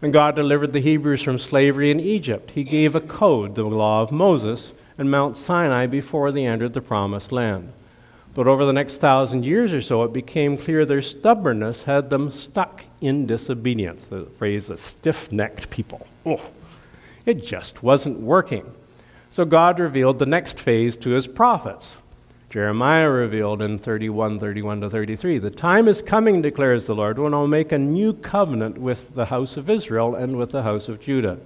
And 0.00 0.12
God 0.12 0.36
delivered 0.36 0.72
the 0.72 0.80
Hebrews 0.80 1.22
from 1.22 1.38
slavery 1.38 1.90
in 1.90 1.98
Egypt. 1.98 2.52
He 2.52 2.62
gave 2.62 2.94
a 2.94 3.00
code, 3.00 3.56
the 3.56 3.64
law 3.64 4.00
of 4.00 4.12
Moses, 4.12 4.72
and 4.96 5.10
Mount 5.10 5.36
Sinai 5.36 5.86
before 5.86 6.30
they 6.30 6.46
entered 6.46 6.72
the 6.72 6.80
promised 6.80 7.32
land. 7.32 7.72
But 8.32 8.46
over 8.46 8.64
the 8.64 8.72
next 8.72 8.98
thousand 8.98 9.44
years 9.44 9.72
or 9.72 9.82
so, 9.82 10.04
it 10.04 10.12
became 10.12 10.56
clear 10.56 10.86
their 10.86 11.02
stubbornness 11.02 11.82
had 11.82 12.10
them 12.10 12.30
stuck 12.30 12.84
in 13.00 13.26
disobedience. 13.26 14.04
The 14.04 14.26
phrase, 14.26 14.70
a 14.70 14.76
stiff 14.76 15.32
necked 15.32 15.68
people. 15.68 16.06
Oh, 16.24 16.40
it 17.26 17.44
just 17.44 17.82
wasn't 17.82 18.20
working. 18.20 18.70
So 19.30 19.44
God 19.44 19.78
revealed 19.78 20.18
the 20.18 20.26
next 20.26 20.58
phase 20.58 20.96
to 20.98 21.10
his 21.10 21.28
prophets. 21.28 21.98
Jeremiah 22.50 23.08
revealed 23.08 23.62
in 23.62 23.78
31, 23.78 24.40
31 24.40 24.80
to 24.80 24.90
33, 24.90 25.38
The 25.38 25.50
time 25.50 25.86
is 25.86 26.02
coming, 26.02 26.42
declares 26.42 26.86
the 26.86 26.96
Lord, 26.96 27.16
when 27.16 27.32
I'll 27.32 27.46
make 27.46 27.70
a 27.70 27.78
new 27.78 28.12
covenant 28.12 28.76
with 28.76 29.14
the 29.14 29.26
house 29.26 29.56
of 29.56 29.70
Israel 29.70 30.16
and 30.16 30.36
with 30.36 30.50
the 30.50 30.64
house 30.64 30.88
of 30.88 31.00
Judah. 31.00 31.38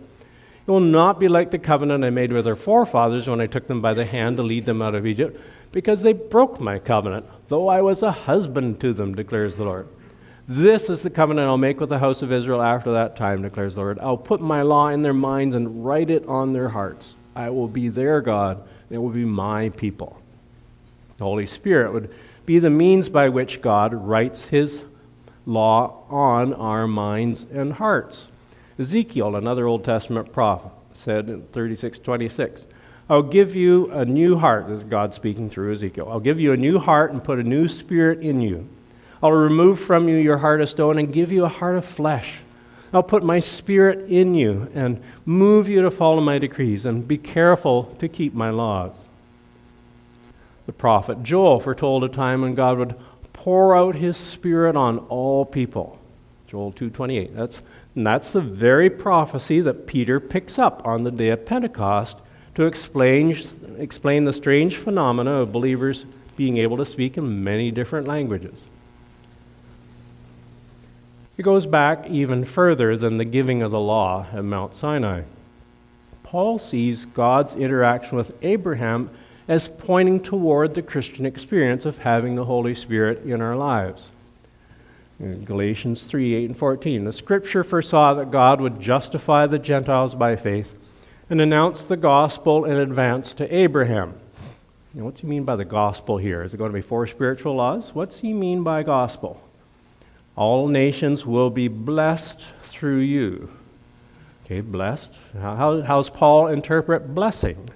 It 0.67 0.71
will 0.71 0.81
not 0.81 1.21
be 1.21 1.29
like 1.29 1.50
the 1.50 1.59
covenant 1.59 2.05
I 2.05 2.09
made 2.11 2.33
with 2.33 2.47
their 2.47 2.57
forefathers 2.57 3.29
when 3.29 3.43
I 3.43 3.47
took 3.47 3.67
them 3.67 3.83
by 3.83 3.93
the 3.93 4.07
hand 4.07 4.38
to 4.38 4.43
lead 4.43 4.64
them 4.64 4.81
out 4.81 4.95
of 4.95 5.07
Egypt, 5.07 5.38
because 5.73 6.00
they 6.00 6.14
broke 6.14 6.59
my 6.59 6.79
covenant, 6.79 7.26
though 7.49 7.69
I 7.69 7.83
was 7.83 8.03
a 8.03 8.11
husband 8.11 8.81
to 8.81 8.95
them, 8.95 9.14
declares 9.14 9.57
the 9.57 9.64
Lord. 9.64 9.87
This 10.49 10.88
is 10.88 11.03
the 11.03 11.11
covenant 11.11 11.49
I'll 11.49 11.59
make 11.59 11.81
with 11.81 11.91
the 11.91 11.99
house 11.99 12.23
of 12.23 12.33
Israel 12.33 12.62
after 12.62 12.93
that 12.93 13.14
time, 13.14 13.43
declares 13.43 13.75
the 13.75 13.81
Lord. 13.81 13.99
I'll 13.99 14.17
put 14.17 14.41
my 14.41 14.62
law 14.62 14.88
in 14.88 15.03
their 15.03 15.12
minds 15.12 15.55
and 15.55 15.85
write 15.85 16.09
it 16.09 16.25
on 16.26 16.55
their 16.55 16.71
hearts. 16.71 17.14
I 17.35 17.50
will 17.50 17.69
be 17.69 17.88
their 17.88 18.21
God, 18.21 18.62
they 18.88 18.99
will 18.99 19.11
be 19.11 19.25
my 19.25 19.70
people. 19.70 20.20
The 21.18 21.25
Holy 21.25 21.47
Spirit 21.47 21.92
would 21.92 22.12
be 22.47 22.59
the 22.59 22.70
means 22.70 23.09
by 23.09 23.29
which 23.29 23.62
God 23.62 23.94
writes 23.94 24.47
his 24.47 24.85
law 25.47 26.05
on 26.09 26.53
our 26.55 26.87
minds 26.87 27.47
and 27.53 27.75
hearts. 27.75 28.29
Ezekiel, 28.79 29.37
another 29.37 29.66
Old 29.66 29.85
Testament 29.85 30.33
prophet, 30.33 30.73
said 30.94 31.29
in 31.29 31.42
36:26, 31.53 32.66
I'll 33.09 33.23
give 33.23 33.55
you 33.55 33.90
a 33.90 34.05
new 34.05 34.37
heart. 34.37 34.68
This 34.68 34.81
is 34.81 34.85
God 34.85 35.14
speaking 35.14 35.51
through 35.51 35.73
Ezekiel. 35.73 36.09
I'll 36.11 36.20
give 36.20 36.40
you 36.40 36.53
a 36.53 36.57
new 36.57 36.79
heart 36.79 37.12
and 37.12 37.23
put 37.23 37.38
a 37.38 37.42
new 37.42 37.68
spirit 37.68 38.20
in 38.20 38.40
you. 38.40 38.66
I'll 39.23 39.33
remove 39.33 39.79
from 39.79 40.09
you 40.09 40.16
your 40.16 40.38
heart 40.38 40.61
of 40.61 40.68
stone 40.68 40.99
and 40.99 41.12
give 41.12 41.31
you 41.31 41.44
a 41.44 41.49
heart 41.49 41.77
of 41.77 41.85
flesh. 41.85 42.38
I'll 42.94 43.02
put 43.02 43.24
my 43.24 43.40
spirit 43.40 44.09
in 44.09 44.35
you 44.35 44.70
and 44.74 45.02
move 45.26 45.68
you 45.68 45.83
to 45.83 45.90
follow 45.90 46.20
my 46.20 46.38
decrees 46.38 46.87
and 46.87 47.07
be 47.07 47.18
careful 47.18 47.94
to 47.98 48.09
keep 48.09 48.35
my 48.35 48.50
laws. 48.50 48.94
The 50.66 50.72
prophet 50.72 51.22
Joel 51.22 51.61
foretold 51.61 52.04
a 52.04 52.09
time 52.09 52.42
when 52.42 52.54
God 52.54 52.78
would 52.78 52.94
pour 53.33 53.76
out 53.76 53.96
his 53.96 54.16
spirit 54.16 54.76
on 54.76 54.98
all 55.09 55.44
people. 55.44 55.98
Joel 56.46 56.72
2:28. 56.72 57.35
That's 57.35 57.62
and 57.94 58.07
that's 58.07 58.30
the 58.30 58.40
very 58.40 58.90
prophecy 58.90 59.61
that 59.61 59.87
Peter 59.87 60.18
picks 60.18 60.59
up 60.59 60.83
on 60.85 61.04
the 61.04 61.11
day 61.11 61.28
of 61.28 61.46
Pentecost 61.46 62.18
to 62.54 62.66
explain, 62.66 63.37
explain 63.78 64.24
the 64.24 64.33
strange 64.33 64.76
phenomena 64.76 65.33
of 65.33 65.52
believers 65.52 66.04
being 66.37 66.57
able 66.59 66.76
to 66.76 66.85
speak 66.85 67.16
in 67.16 67.44
many 67.44 67.70
different 67.70 68.09
languages. 68.09 68.66
It 71.37 71.42
goes 71.42 71.66
back 71.66 72.09
even 72.09 72.44
further 72.44 72.97
than 72.97 73.16
the 73.16 73.25
giving 73.25 73.62
of 73.62 73.73
the 73.73 73.81
law 73.81 74.27
at 74.33 74.44
Mount 74.44 74.77
Sinai. 74.77 75.23
Paul 76.23 76.59
sees 76.59 77.07
God's 77.07 77.55
interaction 77.55 78.16
with 78.16 78.37
Abraham 78.42 79.11
as 79.49 79.68
pointing 79.68 80.20
toward 80.20 80.75
the 80.75 80.83
Christian 80.83 81.27
experience 81.27 81.85
of 81.85 81.99
having 81.99 82.35
the 82.35 82.44
Holy 82.44 82.75
Spirit 82.75 83.25
in 83.25 83.40
our 83.40 83.57
lives. 83.57 84.11
In 85.20 85.44
Galatians 85.44 86.05
3 86.05 86.35
8 86.35 86.44
and 86.47 86.57
14. 86.57 87.05
The 87.05 87.12
scripture 87.12 87.64
foresaw 87.64 88.14
that 88.14 88.31
God 88.31 88.61
would 88.61 88.81
justify 88.81 89.47
the 89.47 89.59
Gentiles 89.59 90.14
by 90.14 90.37
faith 90.37 90.75
and 91.29 91.40
announce 91.40 91.83
the 91.83 91.97
gospel 91.97 92.64
in 92.64 92.77
advance 92.77 93.35
to 93.35 93.55
Abraham. 93.55 94.14
Now, 94.92 95.05
what's 95.05 95.20
he 95.20 95.27
mean 95.27 95.44
by 95.44 95.57
the 95.57 95.64
gospel 95.64 96.16
here? 96.16 96.42
Is 96.42 96.55
it 96.55 96.59
going 96.59 96.70
to 96.70 96.75
be 96.75 96.81
four 96.81 97.07
spiritual 97.07 97.57
laws? 97.57 97.92
What's 97.94 98.20
he 98.20 98.33
mean 98.33 98.62
by 98.62 98.85
gospel? 98.85 99.43
All 100.37 100.68
nations 100.68 101.25
will 101.25 101.51
be 101.51 101.68
blessed 101.68 102.40
through 102.62 102.99
you. 102.99 103.51
Okay, 104.44 104.61
blessed. 104.61 105.16
How, 105.40 105.81
how's 105.83 106.11
Paul 106.11 106.49
interpret 106.49 107.14
blessing? 107.14 107.70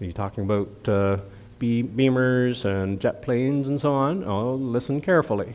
Are 0.00 0.04
you 0.04 0.12
talking 0.12 0.44
about 0.44 0.88
uh, 0.88 1.18
beamers 1.58 2.64
and 2.64 3.00
jet 3.00 3.22
planes 3.22 3.66
and 3.66 3.80
so 3.80 3.92
on? 3.92 4.24
Oh, 4.24 4.54
listen 4.54 5.00
carefully. 5.00 5.54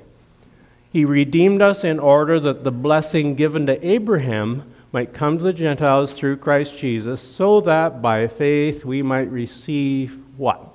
He 0.91 1.05
redeemed 1.05 1.61
us 1.61 1.83
in 1.83 1.99
order 1.99 2.39
that 2.39 2.63
the 2.63 2.71
blessing 2.71 3.35
given 3.35 3.65
to 3.67 3.87
Abraham 3.87 4.73
might 4.91 5.13
come 5.13 5.37
to 5.37 5.43
the 5.43 5.53
Gentiles 5.53 6.11
through 6.11 6.37
Christ 6.37 6.77
Jesus, 6.77 7.21
so 7.21 7.61
that 7.61 8.01
by 8.01 8.27
faith 8.27 8.83
we 8.83 9.01
might 9.01 9.31
receive 9.31 10.19
what? 10.35 10.67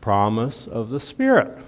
Promise 0.00 0.66
of 0.66 0.88
the 0.88 1.00
Spirit. 1.00 1.58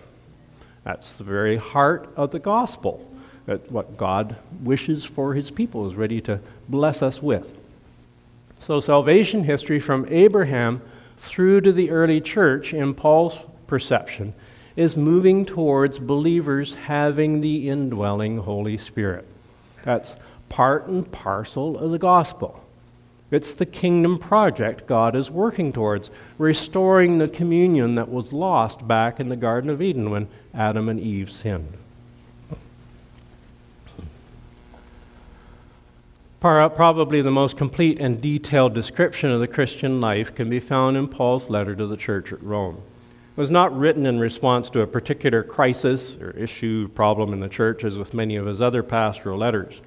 That's 0.84 1.12
the 1.12 1.24
very 1.24 1.56
heart 1.56 2.08
of 2.16 2.30
the 2.30 2.38
gospel. 2.38 3.04
That 3.46 3.70
what 3.72 3.96
God 3.96 4.36
wishes 4.62 5.04
for 5.04 5.34
his 5.34 5.50
people 5.50 5.88
is 5.88 5.94
ready 5.94 6.20
to 6.22 6.40
bless 6.68 7.02
us 7.02 7.22
with. 7.22 7.56
So, 8.60 8.80
salvation 8.80 9.44
history 9.44 9.80
from 9.80 10.06
Abraham 10.10 10.82
through 11.16 11.62
to 11.62 11.72
the 11.72 11.90
early 11.90 12.20
church, 12.20 12.72
in 12.74 12.94
Paul's 12.94 13.38
perception, 13.66 14.34
is 14.76 14.96
moving 14.96 15.44
towards 15.44 15.98
believers 15.98 16.74
having 16.74 17.40
the 17.40 17.68
indwelling 17.68 18.38
Holy 18.38 18.76
Spirit. 18.76 19.26
That's 19.82 20.16
part 20.48 20.86
and 20.86 21.10
parcel 21.10 21.78
of 21.78 21.90
the 21.90 21.98
gospel. 21.98 22.62
It's 23.30 23.52
the 23.52 23.66
kingdom 23.66 24.18
project 24.18 24.86
God 24.86 25.14
is 25.14 25.30
working 25.30 25.72
towards, 25.72 26.10
restoring 26.38 27.18
the 27.18 27.28
communion 27.28 27.96
that 27.96 28.08
was 28.08 28.32
lost 28.32 28.88
back 28.88 29.20
in 29.20 29.28
the 29.28 29.36
Garden 29.36 29.68
of 29.68 29.82
Eden 29.82 30.10
when 30.10 30.28
Adam 30.54 30.88
and 30.88 30.98
Eve 30.98 31.30
sinned. 31.30 31.74
Probably 36.40 37.20
the 37.20 37.30
most 37.32 37.56
complete 37.56 37.98
and 37.98 38.22
detailed 38.22 38.72
description 38.72 39.30
of 39.30 39.40
the 39.40 39.48
Christian 39.48 40.00
life 40.00 40.34
can 40.34 40.48
be 40.48 40.60
found 40.60 40.96
in 40.96 41.08
Paul's 41.08 41.50
letter 41.50 41.74
to 41.74 41.86
the 41.86 41.96
church 41.96 42.32
at 42.32 42.42
Rome. 42.42 42.76
It 43.36 43.40
was 43.40 43.50
not 43.50 43.76
written 43.76 44.06
in 44.06 44.20
response 44.20 44.70
to 44.70 44.80
a 44.80 44.86
particular 44.86 45.42
crisis 45.42 46.16
or 46.16 46.30
issue, 46.30 46.88
problem 46.88 47.32
in 47.32 47.40
the 47.40 47.48
church, 47.48 47.84
as 47.84 47.98
with 47.98 48.14
many 48.14 48.36
of 48.36 48.46
his 48.46 48.62
other 48.62 48.82
pastoral 48.82 49.38
letters. 49.38 49.80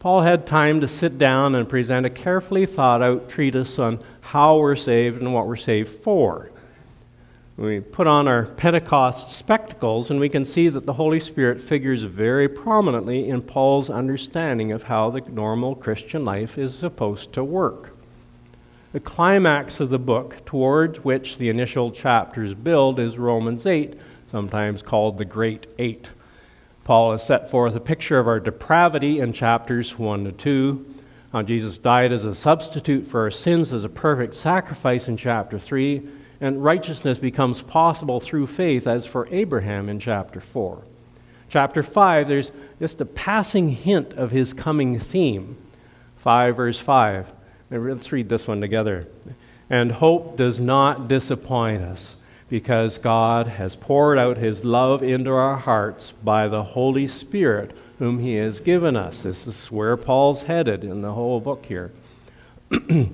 Paul 0.00 0.22
had 0.22 0.46
time 0.46 0.80
to 0.80 0.88
sit 0.88 1.18
down 1.18 1.54
and 1.54 1.68
present 1.68 2.06
a 2.06 2.10
carefully 2.10 2.64
thought 2.64 3.02
out 3.02 3.28
treatise 3.28 3.78
on 3.78 4.00
how 4.22 4.56
we're 4.56 4.74
saved 4.74 5.20
and 5.20 5.34
what 5.34 5.46
we're 5.46 5.56
saved 5.56 6.02
for. 6.02 6.50
We 7.58 7.80
put 7.80 8.06
on 8.06 8.26
our 8.26 8.44
Pentecost 8.44 9.30
spectacles 9.30 10.10
and 10.10 10.18
we 10.18 10.30
can 10.30 10.46
see 10.46 10.70
that 10.70 10.86
the 10.86 10.94
Holy 10.94 11.20
Spirit 11.20 11.60
figures 11.60 12.04
very 12.04 12.48
prominently 12.48 13.28
in 13.28 13.42
Paul's 13.42 13.90
understanding 13.90 14.72
of 14.72 14.84
how 14.84 15.10
the 15.10 15.20
normal 15.20 15.74
Christian 15.74 16.24
life 16.24 16.56
is 16.56 16.74
supposed 16.74 17.34
to 17.34 17.44
work. 17.44 17.94
The 18.94 19.00
climax 19.00 19.80
of 19.80 19.90
the 19.90 19.98
book, 19.98 20.46
towards 20.46 21.04
which 21.04 21.36
the 21.36 21.50
initial 21.50 21.90
chapters 21.90 22.54
build, 22.54 22.98
is 22.98 23.18
Romans 23.18 23.66
8, 23.66 24.00
sometimes 24.30 24.80
called 24.80 25.18
the 25.18 25.26
Great 25.26 25.66
Eight. 25.78 26.08
Paul 26.90 27.12
has 27.12 27.24
set 27.24 27.52
forth 27.52 27.76
a 27.76 27.80
picture 27.80 28.18
of 28.18 28.26
our 28.26 28.40
depravity 28.40 29.20
in 29.20 29.32
chapters 29.32 29.96
1 29.96 30.24
to 30.24 30.32
2. 30.32 30.86
How 31.32 31.42
Jesus 31.42 31.78
died 31.78 32.10
as 32.10 32.24
a 32.24 32.34
substitute 32.34 33.06
for 33.06 33.20
our 33.20 33.30
sins 33.30 33.72
as 33.72 33.84
a 33.84 33.88
perfect 33.88 34.34
sacrifice 34.34 35.06
in 35.06 35.16
chapter 35.16 35.56
3 35.56 36.02
and 36.40 36.64
righteousness 36.64 37.18
becomes 37.18 37.62
possible 37.62 38.18
through 38.18 38.48
faith, 38.48 38.88
as 38.88 39.06
for 39.06 39.28
Abraham 39.30 39.88
in 39.88 40.00
chapter 40.00 40.40
4. 40.40 40.82
Chapter 41.48 41.84
5, 41.84 42.26
there's 42.26 42.50
just 42.80 43.00
a 43.00 43.06
passing 43.06 43.68
hint 43.68 44.14
of 44.14 44.32
his 44.32 44.52
coming 44.52 44.98
theme. 44.98 45.56
5, 46.16 46.56
verse 46.56 46.80
5. 46.80 47.32
Let's 47.70 48.10
read 48.10 48.28
this 48.28 48.48
one 48.48 48.60
together. 48.60 49.06
And 49.70 49.92
hope 49.92 50.36
does 50.36 50.58
not 50.58 51.06
disappoint 51.06 51.84
us 51.84 52.16
because 52.50 52.98
God 52.98 53.46
has 53.46 53.76
poured 53.76 54.18
out 54.18 54.36
his 54.36 54.64
love 54.64 55.02
into 55.02 55.30
our 55.30 55.56
hearts 55.56 56.12
by 56.22 56.48
the 56.48 56.62
Holy 56.62 57.08
Spirit, 57.08 57.74
whom 57.98 58.18
he 58.18 58.34
has 58.34 58.60
given 58.60 58.96
us. 58.96 59.22
This 59.22 59.46
is 59.46 59.70
where 59.70 59.96
Paul's 59.96 60.42
headed 60.42 60.84
in 60.84 61.00
the 61.00 61.12
whole 61.12 61.40
book 61.40 61.64
here. 61.64 61.92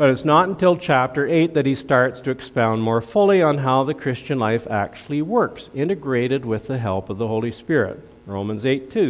But 0.00 0.08
it's 0.08 0.24
not 0.24 0.48
until 0.48 0.78
chapter 0.78 1.28
8 1.28 1.52
that 1.52 1.66
he 1.66 1.74
starts 1.74 2.22
to 2.22 2.30
expound 2.30 2.82
more 2.82 3.02
fully 3.02 3.42
on 3.42 3.58
how 3.58 3.84
the 3.84 3.92
Christian 3.92 4.38
life 4.38 4.66
actually 4.70 5.20
works, 5.20 5.68
integrated 5.74 6.42
with 6.42 6.68
the 6.68 6.78
help 6.78 7.10
of 7.10 7.18
the 7.18 7.28
Holy 7.28 7.52
Spirit. 7.52 8.00
Romans 8.24 8.64
8 8.64 8.90
2. 8.90 9.00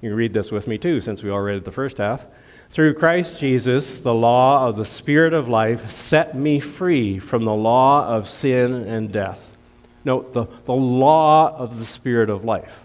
You 0.00 0.08
can 0.08 0.14
read 0.14 0.32
this 0.32 0.50
with 0.50 0.66
me 0.66 0.78
too, 0.78 1.02
since 1.02 1.22
we 1.22 1.28
all 1.28 1.40
read 1.40 1.66
the 1.66 1.70
first 1.70 1.98
half. 1.98 2.24
Through 2.70 2.94
Christ 2.94 3.38
Jesus, 3.38 3.98
the 3.98 4.14
law 4.14 4.68
of 4.68 4.76
the 4.76 4.84
Spirit 4.84 5.32
of 5.32 5.48
life 5.48 5.90
set 5.90 6.34
me 6.34 6.60
free 6.60 7.18
from 7.18 7.44
the 7.44 7.54
law 7.54 8.06
of 8.06 8.28
sin 8.28 8.74
and 8.74 9.10
death. 9.10 9.56
Note 10.04 10.32
the, 10.32 10.46
the 10.64 10.74
law 10.74 11.56
of 11.56 11.78
the 11.78 11.86
Spirit 11.86 12.28
of 12.28 12.44
life. 12.44 12.82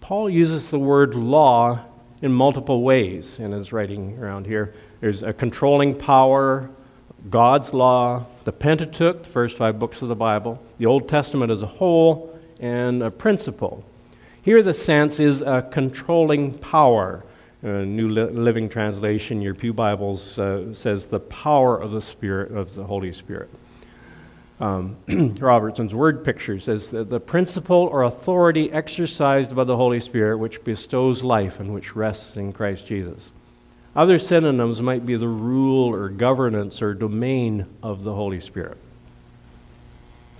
Paul 0.00 0.28
uses 0.28 0.70
the 0.70 0.78
word 0.78 1.14
law 1.14 1.80
in 2.20 2.32
multiple 2.32 2.82
ways 2.82 3.38
in 3.38 3.52
his 3.52 3.72
writing 3.72 4.18
around 4.18 4.46
here. 4.46 4.74
There's 5.00 5.22
a 5.22 5.32
controlling 5.32 5.96
power, 5.96 6.70
God's 7.30 7.72
law, 7.72 8.26
the 8.44 8.52
Pentateuch, 8.52 9.22
the 9.24 9.28
first 9.28 9.56
five 9.56 9.78
books 9.78 10.02
of 10.02 10.08
the 10.08 10.16
Bible, 10.16 10.62
the 10.78 10.86
Old 10.86 11.08
Testament 11.08 11.50
as 11.50 11.62
a 11.62 11.66
whole, 11.66 12.38
and 12.60 13.02
a 13.02 13.10
principle. 13.10 13.84
Here, 14.42 14.62
the 14.62 14.74
sense 14.74 15.18
is 15.20 15.42
a 15.42 15.62
controlling 15.70 16.58
power. 16.58 17.24
A 17.62 17.84
New 17.84 18.08
Living 18.08 18.68
Translation, 18.68 19.40
your 19.40 19.54
Pew 19.54 19.72
Bibles, 19.72 20.36
uh, 20.36 20.74
says 20.74 21.06
the 21.06 21.20
power 21.20 21.76
of 21.76 21.92
the 21.92 22.02
Spirit, 22.02 22.50
of 22.50 22.74
the 22.74 22.82
Holy 22.82 23.12
Spirit. 23.12 23.50
Um, 24.60 24.96
Robertson's 25.40 25.94
word 25.94 26.24
picture 26.24 26.58
says 26.58 26.90
the 26.90 27.20
principle 27.20 27.88
or 27.92 28.02
authority 28.02 28.70
exercised 28.72 29.54
by 29.54 29.64
the 29.64 29.76
Holy 29.76 30.00
Spirit 30.00 30.38
which 30.38 30.64
bestows 30.64 31.22
life 31.22 31.60
and 31.60 31.72
which 31.72 31.94
rests 31.94 32.36
in 32.36 32.52
Christ 32.52 32.86
Jesus. 32.86 33.30
Other 33.94 34.18
synonyms 34.18 34.80
might 34.80 35.04
be 35.04 35.16
the 35.16 35.28
rule 35.28 35.94
or 35.94 36.08
governance 36.08 36.80
or 36.80 36.94
domain 36.94 37.66
of 37.82 38.04
the 38.04 38.14
Holy 38.14 38.40
Spirit. 38.40 38.78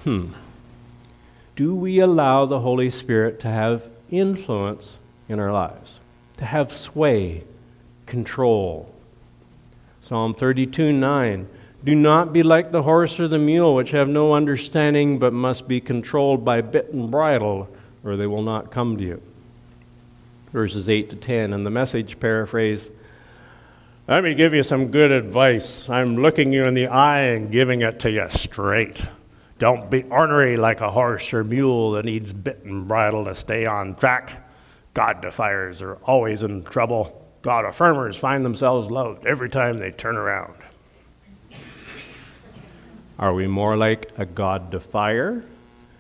Hmm. 0.04 0.32
Do 1.54 1.74
we 1.74 1.98
allow 1.98 2.46
the 2.46 2.61
Holy 2.61 2.90
Spirit 2.90 3.38
to 3.40 3.48
have 3.48 3.88
influence 4.11 4.98
in 5.28 5.38
our 5.38 5.52
lives, 5.52 6.00
to 6.42 6.46
have 6.46 6.72
sway, 6.72 7.44
control? 8.05 8.92
Psalm 10.00 10.35
32 10.35 10.92
9. 10.92 11.48
Do 11.85 11.94
not 11.94 12.33
be 12.33 12.42
like 12.42 12.72
the 12.72 12.83
horse 12.83 13.20
or 13.20 13.28
the 13.28 13.38
mule, 13.38 13.76
which 13.76 13.92
have 13.92 14.09
no 14.09 14.35
understanding, 14.35 15.20
but 15.20 15.33
must 15.33 15.68
be 15.68 15.81
controlled 15.81 16.44
by 16.44 16.61
bit 16.61 16.92
and 16.92 17.12
bridle, 17.12 17.68
or 18.02 18.16
they 18.16 18.26
will 18.26 18.42
not 18.42 18.72
come 18.72 18.96
to 18.96 19.05
you. 19.05 19.22
Verses 20.52 20.88
8 20.88 21.11
to 21.11 21.16
10. 21.16 21.52
And 21.52 21.64
the 21.64 21.70
message 21.70 22.18
paraphrase 22.18 22.90
let 24.09 24.24
me 24.24 24.35
give 24.35 24.52
you 24.52 24.64
some 24.64 24.88
good 24.88 25.12
advice. 25.12 25.88
I'm 25.88 26.16
looking 26.16 26.52
you 26.52 26.64
in 26.64 26.74
the 26.74 26.88
eye 26.88 27.20
and 27.20 27.52
giving 27.52 27.83
it 27.83 28.00
to 28.00 28.11
you 28.11 28.26
straight. 28.31 29.00
Don't 29.61 29.88
be 29.88 30.02
ornery 30.02 30.57
like 30.57 30.81
a 30.81 30.90
horse 30.90 31.33
or 31.33 31.44
mule 31.44 31.92
that 31.92 32.05
needs 32.05 32.33
bit 32.33 32.64
and 32.64 32.88
bridle 32.88 33.26
to 33.26 33.35
stay 33.37 33.64
on 33.64 33.94
track. 33.94 34.41
God 34.94 35.22
defiers 35.22 35.83
are 35.83 35.94
always 36.05 36.42
in 36.42 36.62
trouble. 36.62 37.26
God 37.42 37.64
affirmers 37.64 38.16
find 38.16 38.44
themselves 38.44 38.90
loved 38.90 39.26
every 39.26 39.50
time 39.50 39.78
they 39.78 39.90
turn 39.90 40.16
around. 40.16 40.55
Are 43.18 43.35
we 43.35 43.46
more 43.46 43.76
like 43.76 44.11
a 44.18 44.26
God 44.26 44.70
defier, 44.70 45.44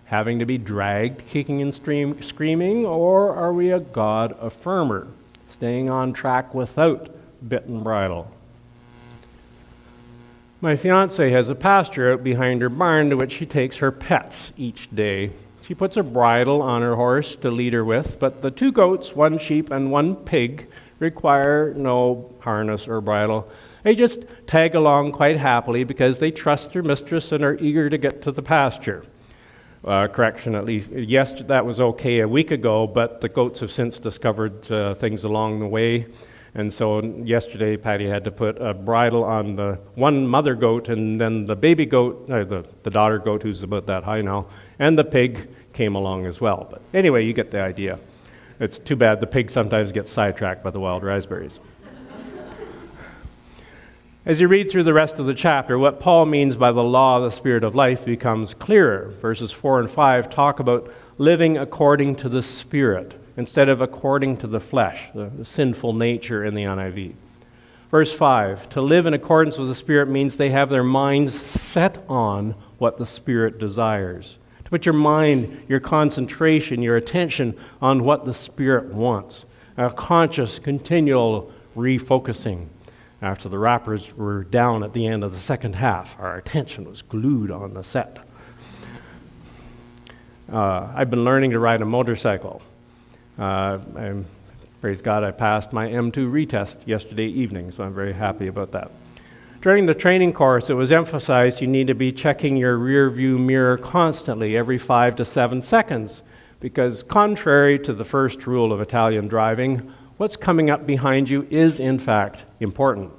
having 0.06 0.38
to 0.38 0.46
be 0.46 0.58
dragged 0.58 1.26
kicking 1.28 1.62
and 1.62 1.74
stream, 1.74 2.20
screaming, 2.22 2.84
or 2.84 3.34
are 3.34 3.52
we 3.52 3.70
a 3.70 3.80
God 3.80 4.38
affirmer, 4.40 5.08
staying 5.48 5.88
on 5.88 6.12
track 6.12 6.54
without 6.54 7.08
bit 7.48 7.66
and 7.66 7.82
bridle. 7.82 8.30
My 10.60 10.76
fiance 10.76 11.30
has 11.30 11.48
a 11.48 11.54
pasture 11.54 12.12
out 12.12 12.22
behind 12.22 12.62
her 12.62 12.68
barn 12.68 13.10
to 13.10 13.16
which 13.16 13.32
she 13.32 13.46
takes 13.46 13.78
her 13.78 13.90
pets 13.90 14.52
each 14.56 14.94
day. 14.94 15.32
She 15.66 15.74
puts 15.74 15.96
a 15.96 16.02
bridle 16.02 16.60
on 16.60 16.82
her 16.82 16.96
horse 16.96 17.36
to 17.36 17.50
lead 17.50 17.72
her 17.72 17.84
with, 17.84 18.18
but 18.18 18.42
the 18.42 18.50
two 18.50 18.72
goats, 18.72 19.14
one 19.14 19.38
sheep, 19.38 19.70
and 19.70 19.92
one 19.92 20.16
pig 20.16 20.68
require 20.98 21.72
no 21.74 22.34
harness 22.40 22.88
or 22.88 23.00
bridle. 23.00 23.48
They 23.84 23.94
just 23.94 24.24
tag 24.46 24.74
along 24.74 25.12
quite 25.12 25.36
happily 25.36 25.84
because 25.84 26.18
they 26.18 26.32
trust 26.32 26.72
their 26.72 26.82
mistress 26.82 27.30
and 27.30 27.44
are 27.44 27.56
eager 27.58 27.88
to 27.88 27.98
get 27.98 28.22
to 28.22 28.32
the 28.32 28.42
pasture. 28.42 29.04
Uh, 29.84 30.06
correction, 30.08 30.54
at 30.54 30.64
least. 30.64 30.90
Yes, 30.90 31.32
that 31.42 31.66
was 31.66 31.80
okay 31.80 32.20
a 32.20 32.28
week 32.28 32.52
ago, 32.52 32.86
but 32.86 33.20
the 33.20 33.28
goats 33.28 33.60
have 33.60 33.72
since 33.72 33.98
discovered 33.98 34.70
uh, 34.70 34.94
things 34.94 35.24
along 35.24 35.58
the 35.58 35.66
way 35.66 36.06
and 36.54 36.72
so 36.72 37.02
yesterday, 37.02 37.78
Patty 37.78 38.06
had 38.06 38.24
to 38.24 38.30
put 38.30 38.60
a 38.60 38.74
bridle 38.74 39.24
on 39.24 39.56
the 39.56 39.78
one 39.94 40.26
mother 40.26 40.54
goat, 40.54 40.90
and 40.90 41.18
then 41.18 41.46
the 41.46 41.56
baby 41.56 41.86
goat, 41.86 42.28
uh, 42.30 42.44
the, 42.44 42.66
the 42.82 42.90
daughter 42.90 43.18
goat, 43.18 43.42
who's 43.42 43.62
about 43.62 43.86
that 43.86 44.04
high 44.04 44.20
now, 44.20 44.46
and 44.78 44.98
the 44.98 45.04
pig 45.04 45.48
came 45.72 45.94
along 45.94 46.26
as 46.26 46.42
well. 46.42 46.68
But 46.70 46.82
anyway, 46.92 47.24
you 47.24 47.32
get 47.32 47.50
the 47.50 47.62
idea. 47.62 47.98
It's 48.60 48.78
too 48.78 48.96
bad 48.96 49.20
the 49.20 49.26
pig 49.26 49.50
sometimes 49.50 49.92
gets 49.92 50.12
sidetracked 50.12 50.62
by 50.62 50.70
the 50.70 50.78
wild 50.78 51.02
raspberries. 51.02 51.58
As 54.26 54.38
you 54.38 54.46
read 54.46 54.70
through 54.70 54.84
the 54.84 54.92
rest 54.92 55.18
of 55.18 55.24
the 55.24 55.34
chapter, 55.34 55.78
what 55.78 56.00
Paul 56.00 56.26
means 56.26 56.58
by 56.58 56.70
the 56.70 56.84
law 56.84 57.16
of 57.16 57.22
the 57.22 57.30
Spirit 57.30 57.64
of 57.64 57.74
life 57.74 58.04
becomes 58.04 58.52
clearer. 58.52 59.08
Verses 59.22 59.52
4 59.52 59.80
and 59.80 59.90
5 59.90 60.28
talk 60.28 60.60
about 60.60 60.92
living 61.16 61.56
according 61.56 62.16
to 62.16 62.28
the 62.28 62.42
Spirit 62.42 63.21
instead 63.36 63.68
of 63.68 63.80
according 63.80 64.36
to 64.38 64.46
the 64.46 64.60
flesh, 64.60 65.08
the, 65.14 65.26
the, 65.26 65.44
sinful 65.44 65.92
nature 65.92 66.44
in 66.44 66.54
the 66.54 66.62
NIV. 66.62 67.14
Verse 67.90 68.12
5 68.12 68.68
To 68.70 68.82
live 68.82 69.06
in 69.06 69.14
accordance 69.14 69.58
with 69.58 69.68
the 69.68 69.74
Spirit 69.74 70.08
means 70.08 70.36
they 70.36 70.50
have 70.50 70.70
their 70.70 70.84
minds 70.84 71.34
set 71.40 72.04
on 72.08 72.54
what 72.78 72.98
the 72.98 73.06
Spirit 73.06 73.58
desires. 73.58 74.38
To 74.64 74.70
put 74.70 74.86
your 74.86 74.94
mind, 74.94 75.62
your 75.68 75.80
concentration, 75.80 76.82
your 76.82 76.96
attention 76.96 77.58
on 77.80 78.04
what 78.04 78.24
the 78.24 78.34
Spirit 78.34 78.92
wants. 78.92 79.44
A 79.76 79.90
conscious, 79.90 80.58
continual 80.58 81.52
refocusing. 81.76 82.66
After 83.22 83.48
the 83.48 83.56
Raptors 83.56 84.12
were 84.14 84.42
down 84.42 84.82
at 84.82 84.92
the 84.92 85.06
end 85.06 85.22
of 85.22 85.32
the 85.32 85.38
second 85.38 85.76
half, 85.76 86.18
our 86.18 86.36
attention 86.36 86.88
was 86.88 87.02
glued 87.02 87.52
on 87.52 87.72
the 87.72 87.84
set. 87.84 88.18
Uh, 90.52 90.92
I've 90.94 91.08
been 91.08 91.24
learning 91.24 91.52
to 91.52 91.58
ride 91.58 91.80
a 91.80 91.86
motorcycle. 91.86 92.60
Uh, 93.38 93.78
I'm, 93.96 94.26
praise 94.80 95.00
God, 95.00 95.24
I 95.24 95.30
passed 95.30 95.72
my 95.72 95.88
M2 95.88 96.30
retest 96.30 96.86
yesterday 96.86 97.26
evening, 97.26 97.70
so 97.72 97.84
I'm 97.84 97.94
very 97.94 98.12
happy 98.12 98.48
about 98.48 98.72
that. 98.72 98.90
During 99.62 99.86
the 99.86 99.94
training 99.94 100.32
course, 100.32 100.70
it 100.70 100.74
was 100.74 100.90
emphasized 100.92 101.60
you 101.60 101.68
need 101.68 101.86
to 101.86 101.94
be 101.94 102.10
checking 102.12 102.56
your 102.56 102.76
rear 102.76 103.08
view 103.08 103.38
mirror 103.38 103.78
constantly, 103.78 104.56
every 104.56 104.76
five 104.76 105.16
to 105.16 105.24
seven 105.24 105.62
seconds, 105.62 106.22
because 106.60 107.02
contrary 107.02 107.78
to 107.78 107.92
the 107.92 108.04
first 108.04 108.46
rule 108.46 108.72
of 108.72 108.80
Italian 108.80 109.28
driving, 109.28 109.92
what's 110.16 110.36
coming 110.36 110.68
up 110.68 110.84
behind 110.84 111.30
you 111.30 111.46
is 111.50 111.80
in 111.80 111.98
fact 111.98 112.44
important. 112.60 113.12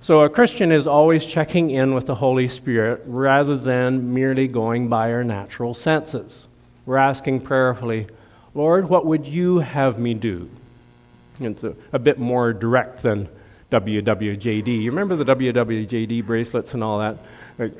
So 0.00 0.20
a 0.20 0.28
Christian 0.28 0.72
is 0.72 0.86
always 0.86 1.24
checking 1.24 1.70
in 1.70 1.94
with 1.94 2.06
the 2.06 2.14
Holy 2.14 2.48
Spirit 2.48 3.02
rather 3.06 3.56
than 3.56 4.12
merely 4.12 4.48
going 4.48 4.88
by 4.88 5.12
our 5.12 5.22
natural 5.22 5.74
senses. 5.74 6.48
We're 6.86 6.96
asking 6.96 7.42
prayerfully, 7.42 8.08
Lord, 8.60 8.90
what 8.90 9.06
would 9.06 9.26
you 9.26 9.60
have 9.60 9.98
me 9.98 10.12
do? 10.12 10.50
It's 11.40 11.64
a, 11.64 11.74
a 11.94 11.98
bit 11.98 12.18
more 12.18 12.52
direct 12.52 13.02
than 13.02 13.26
WWJD. 13.70 14.82
You 14.82 14.90
remember 14.90 15.16
the 15.16 15.34
WWJD 15.34 16.26
bracelets 16.26 16.74
and 16.74 16.84
all 16.84 16.98
that? 16.98 17.16
Like, 17.58 17.72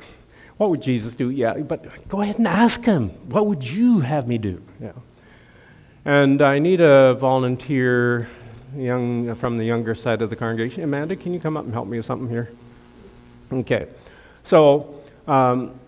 What 0.57 0.71
would 0.71 0.81
Jesus 0.81 1.13
do? 1.13 1.29
Yeah, 1.29 1.53
but 1.53 2.07
go 2.09 2.21
ahead 2.21 2.39
and 2.39 2.47
ask 2.47 2.83
him. 2.83 3.09
What 3.29 3.45
would 3.45 3.63
you 3.63 3.99
have 3.99 4.27
me 4.27 4.39
do? 4.39 4.59
Yeah. 4.81 4.93
And 6.03 6.41
I 6.41 6.57
need 6.57 6.81
a 6.81 7.13
volunteer 7.13 8.27
young, 8.75 9.35
from 9.35 9.59
the 9.59 9.65
younger 9.65 9.93
side 9.93 10.23
of 10.23 10.31
the 10.31 10.35
congregation. 10.35 10.83
Amanda, 10.83 11.15
can 11.15 11.31
you 11.31 11.39
come 11.39 11.57
up 11.57 11.65
and 11.65 11.73
help 11.75 11.87
me 11.87 11.97
with 11.97 12.07
something 12.07 12.27
here? 12.27 12.49
Okay. 13.53 13.85
So, 14.45 14.99
um, 15.27 15.79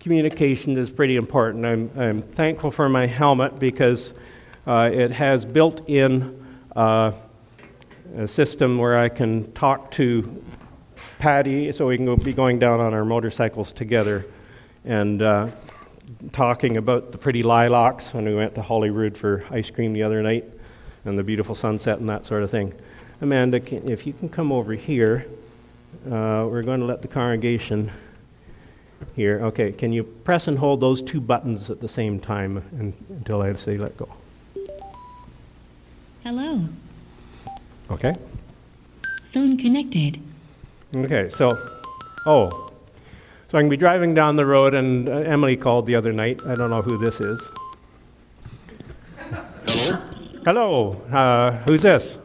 communication 0.00 0.78
is 0.78 0.90
pretty 0.90 1.16
important. 1.16 1.64
I'm, 1.64 1.90
I'm, 1.96 2.22
thankful 2.22 2.70
for 2.70 2.88
my 2.88 3.06
helmet 3.06 3.58
because 3.58 4.14
uh, 4.66 4.90
it 4.90 5.10
has 5.12 5.44
built 5.44 5.88
in 5.88 6.42
uh, 6.74 7.12
a 8.16 8.26
system 8.26 8.78
where 8.78 8.98
I 8.98 9.10
can 9.10 9.52
talk 9.52 9.90
to 9.92 10.42
Patty 11.18 11.70
so 11.72 11.86
we 11.86 11.96
can 11.96 12.06
go, 12.06 12.16
be 12.16 12.32
going 12.32 12.58
down 12.58 12.80
on 12.80 12.94
our 12.94 13.04
motorcycles 13.04 13.72
together 13.72 14.24
and 14.86 15.20
uh, 15.20 15.48
talking 16.32 16.78
about 16.78 17.12
the 17.12 17.18
pretty 17.18 17.42
lilacs 17.42 18.14
when 18.14 18.24
we 18.24 18.34
went 18.34 18.54
to 18.54 18.62
Holyrood 18.62 19.18
for 19.18 19.44
ice 19.50 19.70
cream 19.70 19.92
the 19.92 20.02
other 20.02 20.22
night 20.22 20.46
and 21.04 21.18
the 21.18 21.22
beautiful 21.22 21.54
sunset 21.54 21.98
and 21.98 22.08
that 22.08 22.24
sort 22.24 22.42
of 22.42 22.50
thing. 22.50 22.72
Amanda, 23.20 23.60
can, 23.60 23.86
if 23.86 24.06
you 24.06 24.14
can 24.14 24.30
come 24.30 24.50
over 24.50 24.72
here, 24.72 25.26
uh, 26.06 26.48
we're 26.50 26.62
going 26.62 26.80
to 26.80 26.86
let 26.86 27.02
the 27.02 27.08
congregation 27.08 27.90
here. 29.14 29.40
Okay, 29.44 29.72
can 29.72 29.92
you 29.92 30.04
press 30.04 30.48
and 30.48 30.58
hold 30.58 30.80
those 30.80 31.02
two 31.02 31.20
buttons 31.20 31.70
at 31.70 31.80
the 31.80 31.88
same 31.88 32.20
time 32.20 32.58
and, 32.78 32.94
until 33.08 33.42
I 33.42 33.52
say 33.54 33.76
let 33.76 33.96
go? 33.96 34.08
Hello. 36.22 36.64
Okay. 37.90 38.16
Phone 39.32 39.56
connected. 39.56 40.20
Okay, 40.94 41.28
so, 41.28 41.58
oh, 42.26 42.70
so 43.48 43.58
I 43.58 43.62
can 43.62 43.68
be 43.68 43.76
driving 43.76 44.14
down 44.14 44.36
the 44.36 44.46
road, 44.46 44.74
and 44.74 45.08
uh, 45.08 45.12
Emily 45.12 45.56
called 45.56 45.86
the 45.86 45.94
other 45.94 46.12
night. 46.12 46.40
I 46.46 46.54
don't 46.54 46.70
know 46.70 46.82
who 46.82 46.98
this 46.98 47.20
is. 47.20 47.40
Hello? 49.66 50.02
Hello, 50.44 50.92
uh, 51.12 51.52
who's 51.64 51.82
this? 51.82 52.18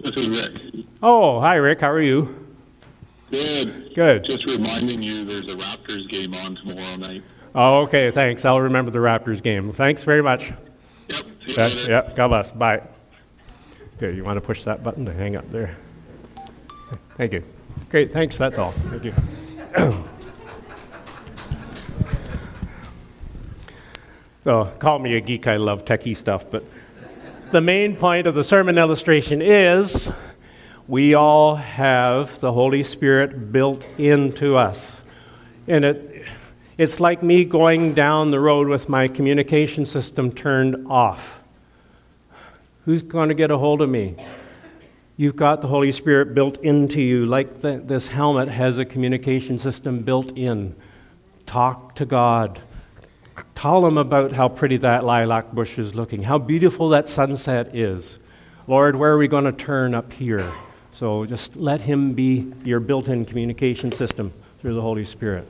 This 0.00 0.16
is 0.16 0.28
Rick. 0.28 0.86
Oh, 1.02 1.40
hi, 1.40 1.54
Rick. 1.56 1.80
How 1.80 1.90
are 1.90 2.00
you? 2.00 2.45
Good. 3.30 3.94
Good. 3.94 4.24
Just 4.24 4.46
reminding 4.46 5.02
you 5.02 5.24
there's 5.24 5.52
a 5.52 5.56
Raptors 5.56 6.08
game 6.08 6.34
on 6.34 6.56
tomorrow 6.56 6.96
night. 6.96 7.22
Oh, 7.54 7.80
okay, 7.82 8.10
thanks. 8.10 8.44
I'll 8.44 8.60
remember 8.60 8.90
the 8.90 8.98
Raptors 8.98 9.42
game. 9.42 9.72
Thanks 9.72 10.04
very 10.04 10.22
much. 10.22 10.52
Yep. 11.08 11.18
See 11.18 11.24
you 11.48 11.54
Yeah, 11.56 11.64
later. 11.66 12.12
God 12.14 12.28
bless. 12.28 12.50
Bye. 12.52 12.82
Okay, 13.96 14.14
you 14.14 14.24
want 14.24 14.36
to 14.36 14.40
push 14.42 14.62
that 14.64 14.82
button 14.82 15.04
to 15.06 15.12
hang 15.12 15.36
up 15.36 15.50
there? 15.50 15.74
Thank 17.16 17.32
you. 17.32 17.42
Great, 17.88 18.12
thanks. 18.12 18.36
That's 18.36 18.58
all. 18.58 18.72
Thank 18.90 19.04
you. 19.04 19.14
so, 19.74 20.04
oh, 24.46 24.64
call 24.78 24.98
me 24.98 25.16
a 25.16 25.20
geek. 25.20 25.46
I 25.46 25.56
love 25.56 25.84
techie 25.84 26.16
stuff, 26.16 26.44
but 26.50 26.62
the 27.52 27.60
main 27.60 27.96
point 27.96 28.26
of 28.26 28.34
the 28.34 28.44
sermon 28.44 28.76
illustration 28.76 29.40
is 29.40 30.10
we 30.88 31.14
all 31.14 31.56
have 31.56 32.38
the 32.40 32.52
Holy 32.52 32.82
Spirit 32.82 33.52
built 33.52 33.86
into 33.98 34.56
us. 34.56 35.02
And 35.66 35.84
it, 35.84 36.26
it's 36.78 37.00
like 37.00 37.22
me 37.22 37.44
going 37.44 37.94
down 37.94 38.30
the 38.30 38.38
road 38.38 38.68
with 38.68 38.88
my 38.88 39.08
communication 39.08 39.84
system 39.84 40.30
turned 40.30 40.86
off. 40.86 41.42
Who's 42.84 43.02
going 43.02 43.30
to 43.30 43.34
get 43.34 43.50
a 43.50 43.58
hold 43.58 43.82
of 43.82 43.90
me? 43.90 44.14
You've 45.16 45.34
got 45.34 45.60
the 45.60 45.68
Holy 45.68 45.90
Spirit 45.90 46.34
built 46.34 46.58
into 46.58 47.00
you, 47.00 47.26
like 47.26 47.62
the, 47.62 47.82
this 47.84 48.08
helmet 48.08 48.48
has 48.48 48.78
a 48.78 48.84
communication 48.84 49.58
system 49.58 50.00
built 50.02 50.36
in. 50.36 50.76
Talk 51.46 51.96
to 51.96 52.04
God. 52.04 52.60
Tell 53.54 53.84
Him 53.84 53.98
about 53.98 54.32
how 54.32 54.48
pretty 54.48 54.76
that 54.78 55.04
lilac 55.04 55.50
bush 55.52 55.78
is 55.78 55.94
looking, 55.94 56.22
how 56.22 56.38
beautiful 56.38 56.90
that 56.90 57.08
sunset 57.08 57.74
is. 57.74 58.18
Lord, 58.68 58.94
where 58.94 59.12
are 59.12 59.18
we 59.18 59.26
going 59.26 59.44
to 59.44 59.52
turn 59.52 59.94
up 59.94 60.12
here? 60.12 60.52
So 60.98 61.26
just 61.26 61.56
let 61.56 61.82
Him 61.82 62.14
be 62.14 62.50
your 62.64 62.80
built 62.80 63.08
in 63.08 63.26
communication 63.26 63.92
system 63.92 64.32
through 64.62 64.72
the 64.74 64.80
Holy 64.80 65.04
Spirit. 65.04 65.46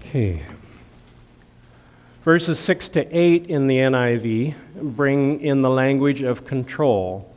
Okay. 0.00 0.42
Verses 2.24 2.58
6 2.58 2.90
to 2.90 3.18
8 3.18 3.46
in 3.46 3.68
the 3.68 3.78
NIV 3.78 4.54
bring 4.74 5.40
in 5.40 5.62
the 5.62 5.70
language 5.70 6.20
of 6.20 6.44
control. 6.44 7.34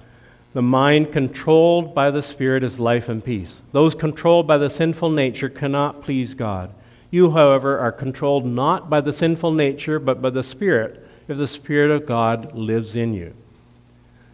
The 0.54 0.62
mind 0.62 1.14
controlled 1.14 1.96
by 1.96 2.12
the 2.12 2.22
Spirit 2.22 2.66
is 2.66 2.78
life 2.78 3.08
and 3.08 3.24
peace. 3.24 3.62
Those 3.72 3.96
controlled 3.96 4.48
by 4.48 4.58
the 4.58 4.70
sinful 4.70 5.12
nature 5.12 5.48
cannot 5.48 6.02
please 6.04 6.34
God. 6.34 6.74
You, 7.10 7.32
however, 7.32 7.80
are 7.80 7.94
controlled 7.94 8.46
not 8.46 8.90
by 8.90 9.00
the 9.00 9.14
sinful 9.14 9.54
nature, 9.54 9.98
but 9.98 10.22
by 10.22 10.30
the 10.30 10.44
Spirit, 10.44 11.08
if 11.30 11.38
the 11.38 11.48
Spirit 11.48 11.90
of 11.90 12.06
God 12.06 12.54
lives 12.54 12.98
in 12.98 13.14
you. 13.14 13.34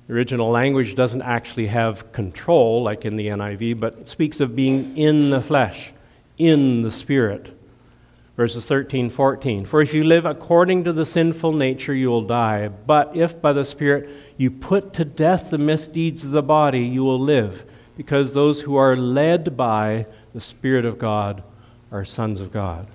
The 0.07 0.13
original 0.13 0.49
language 0.49 0.95
doesn't 0.95 1.21
actually 1.21 1.67
have 1.67 2.11
control, 2.11 2.83
like 2.83 3.05
in 3.05 3.15
the 3.15 3.27
NIV, 3.27 3.79
but 3.79 4.07
speaks 4.07 4.39
of 4.39 4.55
being 4.55 4.97
in 4.97 5.29
the 5.29 5.41
flesh, 5.41 5.91
in 6.37 6.81
the 6.81 6.91
Spirit 6.91 7.57
verses 8.37 8.65
13, 8.65 9.09
14. 9.09 9.65
For 9.65 9.81
if 9.81 9.93
you 9.95 10.03
live 10.03 10.25
according 10.25 10.83
to 10.85 10.93
the 10.93 11.05
sinful 11.05 11.53
nature, 11.53 11.93
you 11.93 12.09
will 12.09 12.21
die. 12.21 12.67
But 12.67 13.17
if 13.17 13.41
by 13.41 13.51
the 13.51 13.65
Spirit 13.65 14.09
you 14.37 14.51
put 14.51 14.93
to 14.93 15.03
death 15.03 15.49
the 15.49 15.57
misdeeds 15.57 16.23
of 16.23 16.31
the 16.31 16.43
body, 16.43 16.81
you 16.81 17.03
will 17.03 17.19
live, 17.19 17.65
because 17.97 18.31
those 18.31 18.61
who 18.61 18.75
are 18.75 18.95
led 18.95 19.57
by 19.57 20.05
the 20.33 20.39
Spirit 20.39 20.85
of 20.85 20.99
God 20.99 21.43
are 21.91 22.05
sons 22.05 22.39
of 22.39 22.53
God. 22.53 22.85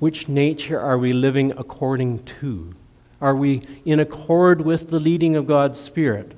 Which 0.00 0.28
nature 0.28 0.80
are 0.80 0.98
we 0.98 1.12
living 1.12 1.52
according 1.52 2.24
to? 2.24 2.74
Are 3.20 3.34
we 3.34 3.62
in 3.84 4.00
accord 4.00 4.60
with 4.60 4.90
the 4.90 5.00
leading 5.00 5.36
of 5.36 5.46
God's 5.46 5.80
Spirit? 5.80 6.32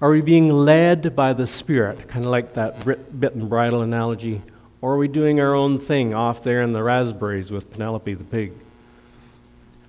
Are 0.00 0.10
we 0.10 0.20
being 0.20 0.48
led 0.48 1.14
by 1.14 1.32
the 1.32 1.46
Spirit? 1.46 2.08
Kind 2.08 2.24
of 2.24 2.30
like 2.30 2.54
that 2.54 2.84
bit 3.20 3.34
and 3.34 3.48
bridle 3.48 3.82
analogy 3.82 4.42
or 4.82 4.94
are 4.94 4.98
we 4.98 5.08
doing 5.08 5.40
our 5.40 5.54
own 5.54 5.78
thing 5.78 6.12
off 6.12 6.42
there 6.42 6.60
in 6.60 6.72
the 6.72 6.82
raspberries 6.82 7.52
with 7.52 7.70
Penelope 7.70 8.12
the 8.14 8.24
pig? 8.24 8.52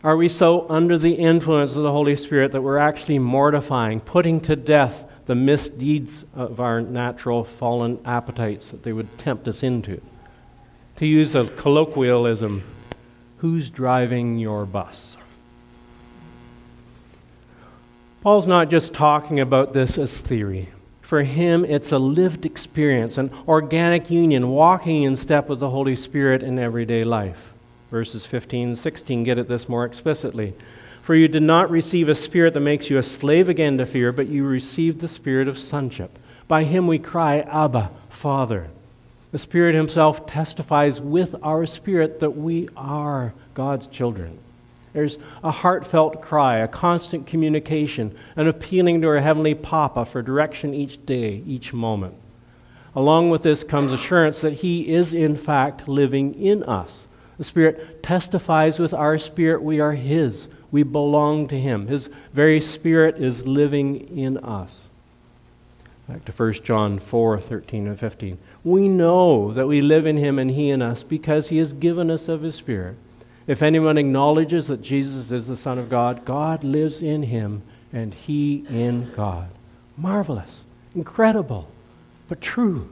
Are 0.03 0.15
we 0.15 0.29
so 0.29 0.69
under 0.69 0.99
the 0.99 1.15
influence 1.15 1.75
of 1.75 1.81
the 1.81 1.91
Holy 1.91 2.15
Spirit 2.15 2.51
that 2.51 2.61
we're 2.61 2.77
actually 2.77 3.17
mortifying, 3.17 3.99
putting 3.99 4.39
to 4.41 4.55
death 4.55 5.05
the 5.25 5.33
misdeeds 5.33 6.25
of 6.35 6.59
our 6.59 6.81
natural 6.81 7.43
fallen 7.43 7.99
appetites 8.05 8.69
that 8.69 8.83
they 8.83 8.93
would 8.93 9.17
tempt 9.17 9.47
us 9.47 9.63
into? 9.63 9.99
To 10.97 11.07
use 11.07 11.33
a 11.33 11.47
colloquialism, 11.47 12.63
who's 13.37 13.71
driving 13.71 14.37
your 14.37 14.65
bus? 14.67 15.12
Paul's 18.23 18.47
not 18.47 18.69
just 18.69 18.93
talking 18.93 19.41
about 19.41 19.73
this 19.73 19.97
as 19.97 20.21
theory. 20.21 20.69
For 21.01 21.23
him, 21.23 21.65
it's 21.65 21.91
a 21.91 21.99
lived 21.99 22.45
experience, 22.45 23.17
an 23.17 23.29
organic 23.49 24.09
union, 24.09 24.47
walking 24.47 25.03
in 25.03 25.17
step 25.17 25.49
with 25.49 25.59
the 25.59 25.69
Holy 25.69 25.97
Spirit 25.97 26.41
in 26.41 26.57
everyday 26.57 27.03
life. 27.03 27.51
Verses 27.91 28.25
15 28.25 28.69
and 28.69 28.77
16 28.77 29.25
get 29.25 29.37
at 29.37 29.49
this 29.49 29.67
more 29.67 29.83
explicitly. 29.83 30.53
For 31.01 31.15
you 31.15 31.27
did 31.27 31.43
not 31.43 31.69
receive 31.69 32.07
a 32.07 32.15
spirit 32.15 32.53
that 32.53 32.61
makes 32.61 32.89
you 32.89 32.97
a 32.97 33.03
slave 33.03 33.49
again 33.49 33.77
to 33.77 33.85
fear, 33.85 34.13
but 34.13 34.27
you 34.27 34.45
received 34.45 35.01
the 35.01 35.09
spirit 35.09 35.49
of 35.49 35.59
sonship. 35.59 36.17
By 36.47 36.63
him 36.63 36.87
we 36.87 36.99
cry, 36.99 37.41
Abba, 37.41 37.91
Father. 38.07 38.69
The 39.33 39.37
Spirit 39.37 39.75
Himself 39.75 40.27
testifies 40.27 41.01
with 41.01 41.35
our 41.43 41.65
spirit 41.65 42.21
that 42.21 42.37
we 42.37 42.69
are 42.77 43.33
God's 43.53 43.87
children. 43.87 44.39
There's 44.93 45.17
a 45.43 45.51
heartfelt 45.51 46.21
cry, 46.21 46.57
a 46.57 46.67
constant 46.67 47.25
communication, 47.25 48.15
an 48.35 48.47
appealing 48.47 49.01
to 49.01 49.07
our 49.07 49.19
Heavenly 49.19 49.55
Papa 49.55 50.05
for 50.05 50.21
direction 50.21 50.73
each 50.73 51.03
day, 51.05 51.43
each 51.47 51.73
moment. 51.73 52.15
Along 52.95 53.31
with 53.31 53.41
this 53.41 53.63
comes 53.63 53.91
assurance 53.91 54.41
that 54.41 54.53
He 54.53 54.93
is, 54.93 55.11
in 55.11 55.35
fact, 55.35 55.87
living 55.87 56.35
in 56.35 56.63
us. 56.63 57.07
The 57.39 57.43
Spirit 57.43 58.03
testifies 58.03 58.77
with 58.77 58.93
our 58.93 59.17
spirit 59.17 59.63
we 59.63 59.79
are 59.79 59.93
His. 59.93 60.47
We 60.71 60.83
belong 60.83 61.47
to 61.47 61.59
Him. 61.59 61.87
His 61.87 62.09
very 62.33 62.61
Spirit 62.61 63.17
is 63.17 63.47
living 63.47 64.15
in 64.15 64.37
us. 64.37 64.89
Back 66.07 66.25
to 66.25 66.31
1 66.31 66.53
John 66.63 66.99
4 66.99 67.39
13 67.39 67.87
and 67.87 67.99
15. 67.99 68.37
We 68.63 68.87
know 68.87 69.51
that 69.53 69.67
we 69.67 69.81
live 69.81 70.05
in 70.05 70.17
Him 70.17 70.37
and 70.37 70.51
He 70.51 70.69
in 70.69 70.83
us 70.83 71.01
because 71.01 71.49
He 71.49 71.57
has 71.57 71.73
given 71.73 72.11
us 72.11 72.27
of 72.27 72.41
His 72.41 72.55
Spirit. 72.55 72.95
If 73.45 73.61
anyone 73.61 73.97
acknowledges 73.97 74.67
that 74.67 74.81
Jesus 74.81 75.31
is 75.31 75.47
the 75.47 75.57
Son 75.57 75.77
of 75.77 75.89
God, 75.89 76.25
God 76.25 76.63
lives 76.63 77.01
in 77.01 77.23
him 77.23 77.61
and 77.91 78.13
he 78.13 78.65
in 78.69 79.11
God. 79.13 79.49
Marvelous, 79.97 80.63
incredible, 80.95 81.69
but 82.27 82.41
true. 82.41 82.89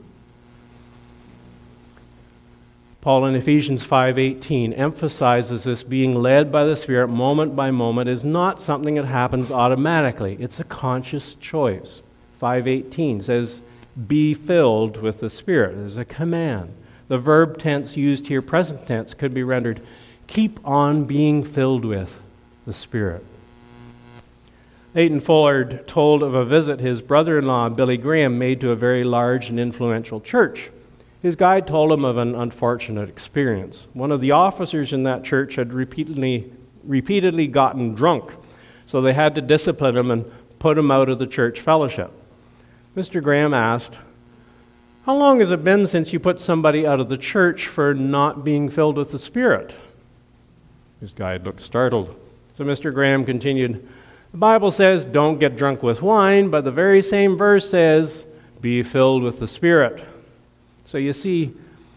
Paul 3.00 3.24
in 3.24 3.34
Ephesians 3.34 3.84
5:18 3.84 4.78
emphasizes 4.78 5.64
this 5.64 5.82
being 5.82 6.14
led 6.14 6.52
by 6.52 6.64
the 6.64 6.76
Spirit 6.76 7.08
moment 7.08 7.56
by 7.56 7.72
moment 7.72 8.08
is 8.08 8.24
not 8.24 8.60
something 8.60 8.94
that 8.94 9.06
happens 9.06 9.50
automatically. 9.50 10.36
It's 10.38 10.60
a 10.60 10.64
conscious 10.64 11.34
choice. 11.34 12.00
5:18 12.40 13.24
says, 13.24 13.60
be 14.06 14.34
filled 14.34 15.02
with 15.02 15.20
the 15.20 15.28
Spirit. 15.28 15.76
There's 15.76 15.98
a 15.98 16.04
command. 16.04 16.72
The 17.08 17.18
verb 17.18 17.58
tense 17.58 17.96
used 17.96 18.26
here, 18.26 18.40
present 18.40 18.86
tense, 18.86 19.12
could 19.14 19.34
be 19.34 19.42
rendered 19.42 19.82
keep 20.26 20.60
on 20.66 21.04
being 21.04 21.44
filled 21.44 21.84
with 21.84 22.20
the 22.66 22.72
Spirit. 22.72 23.24
Leighton 24.94 25.20
Ford 25.20 25.88
told 25.88 26.22
of 26.22 26.34
a 26.34 26.44
visit 26.44 26.80
his 26.80 27.00
brother 27.00 27.38
in 27.38 27.46
law, 27.46 27.68
Billy 27.70 27.96
Graham, 27.96 28.38
made 28.38 28.60
to 28.60 28.70
a 28.70 28.76
very 28.76 29.04
large 29.04 29.48
and 29.48 29.58
influential 29.58 30.20
church. 30.20 30.70
His 31.22 31.36
guide 31.36 31.66
told 31.66 31.92
him 31.92 32.04
of 32.04 32.18
an 32.18 32.34
unfortunate 32.34 33.08
experience. 33.08 33.86
One 33.94 34.12
of 34.12 34.20
the 34.20 34.32
officers 34.32 34.92
in 34.92 35.04
that 35.04 35.24
church 35.24 35.54
had 35.54 35.72
repeatedly, 35.72 36.52
repeatedly 36.84 37.46
gotten 37.46 37.94
drunk, 37.94 38.34
so 38.86 39.00
they 39.00 39.14
had 39.14 39.34
to 39.36 39.40
discipline 39.40 39.96
him 39.96 40.10
and 40.10 40.30
put 40.58 40.76
him 40.76 40.90
out 40.90 41.08
of 41.08 41.18
the 41.18 41.26
church 41.26 41.60
fellowship. 41.60 42.12
Mr. 42.96 43.22
Graham 43.22 43.54
asked, 43.54 43.98
How 45.06 45.16
long 45.16 45.40
has 45.40 45.50
it 45.50 45.64
been 45.64 45.86
since 45.86 46.12
you 46.12 46.20
put 46.20 46.40
somebody 46.40 46.86
out 46.86 47.00
of 47.00 47.08
the 47.08 47.16
church 47.16 47.66
for 47.66 47.94
not 47.94 48.44
being 48.44 48.68
filled 48.68 48.98
with 48.98 49.10
the 49.12 49.18
Spirit? 49.18 49.72
His 51.02 51.10
guide 51.10 51.44
looked 51.44 51.60
startled. 51.60 52.14
So 52.56 52.64
Mr. 52.64 52.94
Graham 52.94 53.24
continued, 53.24 53.88
the 54.30 54.38
Bible 54.38 54.70
says, 54.70 55.04
don't 55.04 55.40
get 55.40 55.56
drunk 55.56 55.82
with 55.82 56.00
wine, 56.00 56.48
but 56.48 56.62
the 56.62 56.70
very 56.70 57.02
same 57.02 57.36
verse 57.36 57.68
says, 57.68 58.24
be 58.60 58.84
filled 58.84 59.24
with 59.24 59.40
the 59.40 59.48
Spirit. 59.48 60.02
So 60.86 60.98
you 60.98 61.12
see, 61.12 61.54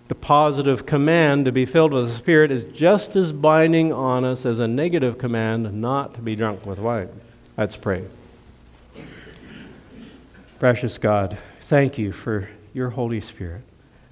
the 0.07 0.15
positive 0.15 0.87
command 0.87 1.45
to 1.45 1.51
be 1.51 1.67
filled 1.67 1.93
with 1.93 2.07
the 2.07 2.17
Spirit 2.17 2.49
is 2.49 2.65
just 2.65 3.15
as 3.15 3.31
binding 3.31 3.93
on 3.93 4.25
us 4.25 4.43
as 4.43 4.57
a 4.57 4.67
negative 4.67 5.19
command 5.19 5.79
not 5.79 6.15
to 6.15 6.21
be 6.21 6.35
drunk 6.35 6.65
with 6.65 6.79
wine. 6.79 7.09
Let's 7.57 7.77
pray. 7.77 8.05
Precious 10.57 10.97
God, 10.97 11.37
thank 11.61 11.99
you 11.99 12.11
for 12.11 12.49
your 12.73 12.89
Holy 12.89 13.21
Spirit. 13.21 13.61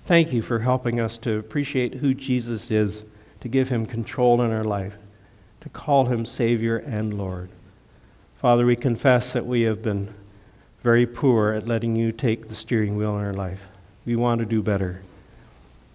Thank 0.05 0.31
you 0.33 0.43
for 0.43 0.59
helping 0.59 0.99
us 0.99 1.17
to 1.19 1.39
appreciate 1.39 1.95
who 1.95 2.13
Jesus 2.13 2.69
is, 2.69 3.03
to 3.43 3.49
give 3.49 3.67
him 3.67 3.85
control 3.85 4.41
in 4.41 4.53
our 4.53 4.63
life, 4.63 4.95
to 5.59 5.67
call 5.67 6.05
him 6.05 6.25
Savior 6.25 6.77
and 6.77 7.17
Lord. 7.17 7.49
Father, 8.37 8.65
we 8.65 8.77
confess 8.77 9.33
that 9.33 9.45
we 9.45 9.63
have 9.63 9.81
been 9.81 10.13
very 10.81 11.05
poor 11.05 11.51
at 11.51 11.67
letting 11.67 11.93
you 11.93 12.13
take 12.13 12.47
the 12.47 12.55
steering 12.55 12.95
wheel 12.95 13.17
in 13.17 13.25
our 13.25 13.33
life. 13.33 13.67
We 14.05 14.15
want 14.15 14.39
to 14.39 14.45
do 14.45 14.61
better. 14.61 15.01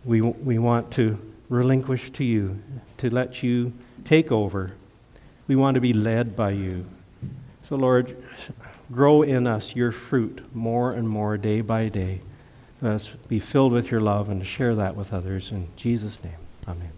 We, 0.04 0.20
we 0.20 0.58
want 0.58 0.90
to 0.92 1.18
relinquish 1.48 2.10
to 2.10 2.24
you, 2.24 2.60
to 2.98 3.08
let 3.08 3.42
you 3.42 3.72
take 4.04 4.30
over. 4.30 4.72
We 5.46 5.56
want 5.56 5.76
to 5.76 5.80
be 5.80 5.94
led 5.94 6.36
by 6.36 6.50
you. 6.50 6.84
So, 7.66 7.76
Lord, 7.76 8.22
grow 8.92 9.22
in 9.22 9.46
us 9.46 9.74
your 9.74 9.92
fruit 9.92 10.44
more 10.54 10.92
and 10.92 11.08
more 11.08 11.38
day 11.38 11.62
by 11.62 11.88
day. 11.88 12.20
Let 12.82 12.92
us 12.92 13.08
be 13.26 13.40
filled 13.40 13.72
with 13.72 13.90
your 13.90 14.02
love 14.02 14.28
and 14.28 14.46
share 14.46 14.74
that 14.74 14.96
with 14.96 15.14
others. 15.14 15.50
In 15.50 15.68
Jesus' 15.76 16.22
name, 16.22 16.36
amen. 16.66 16.97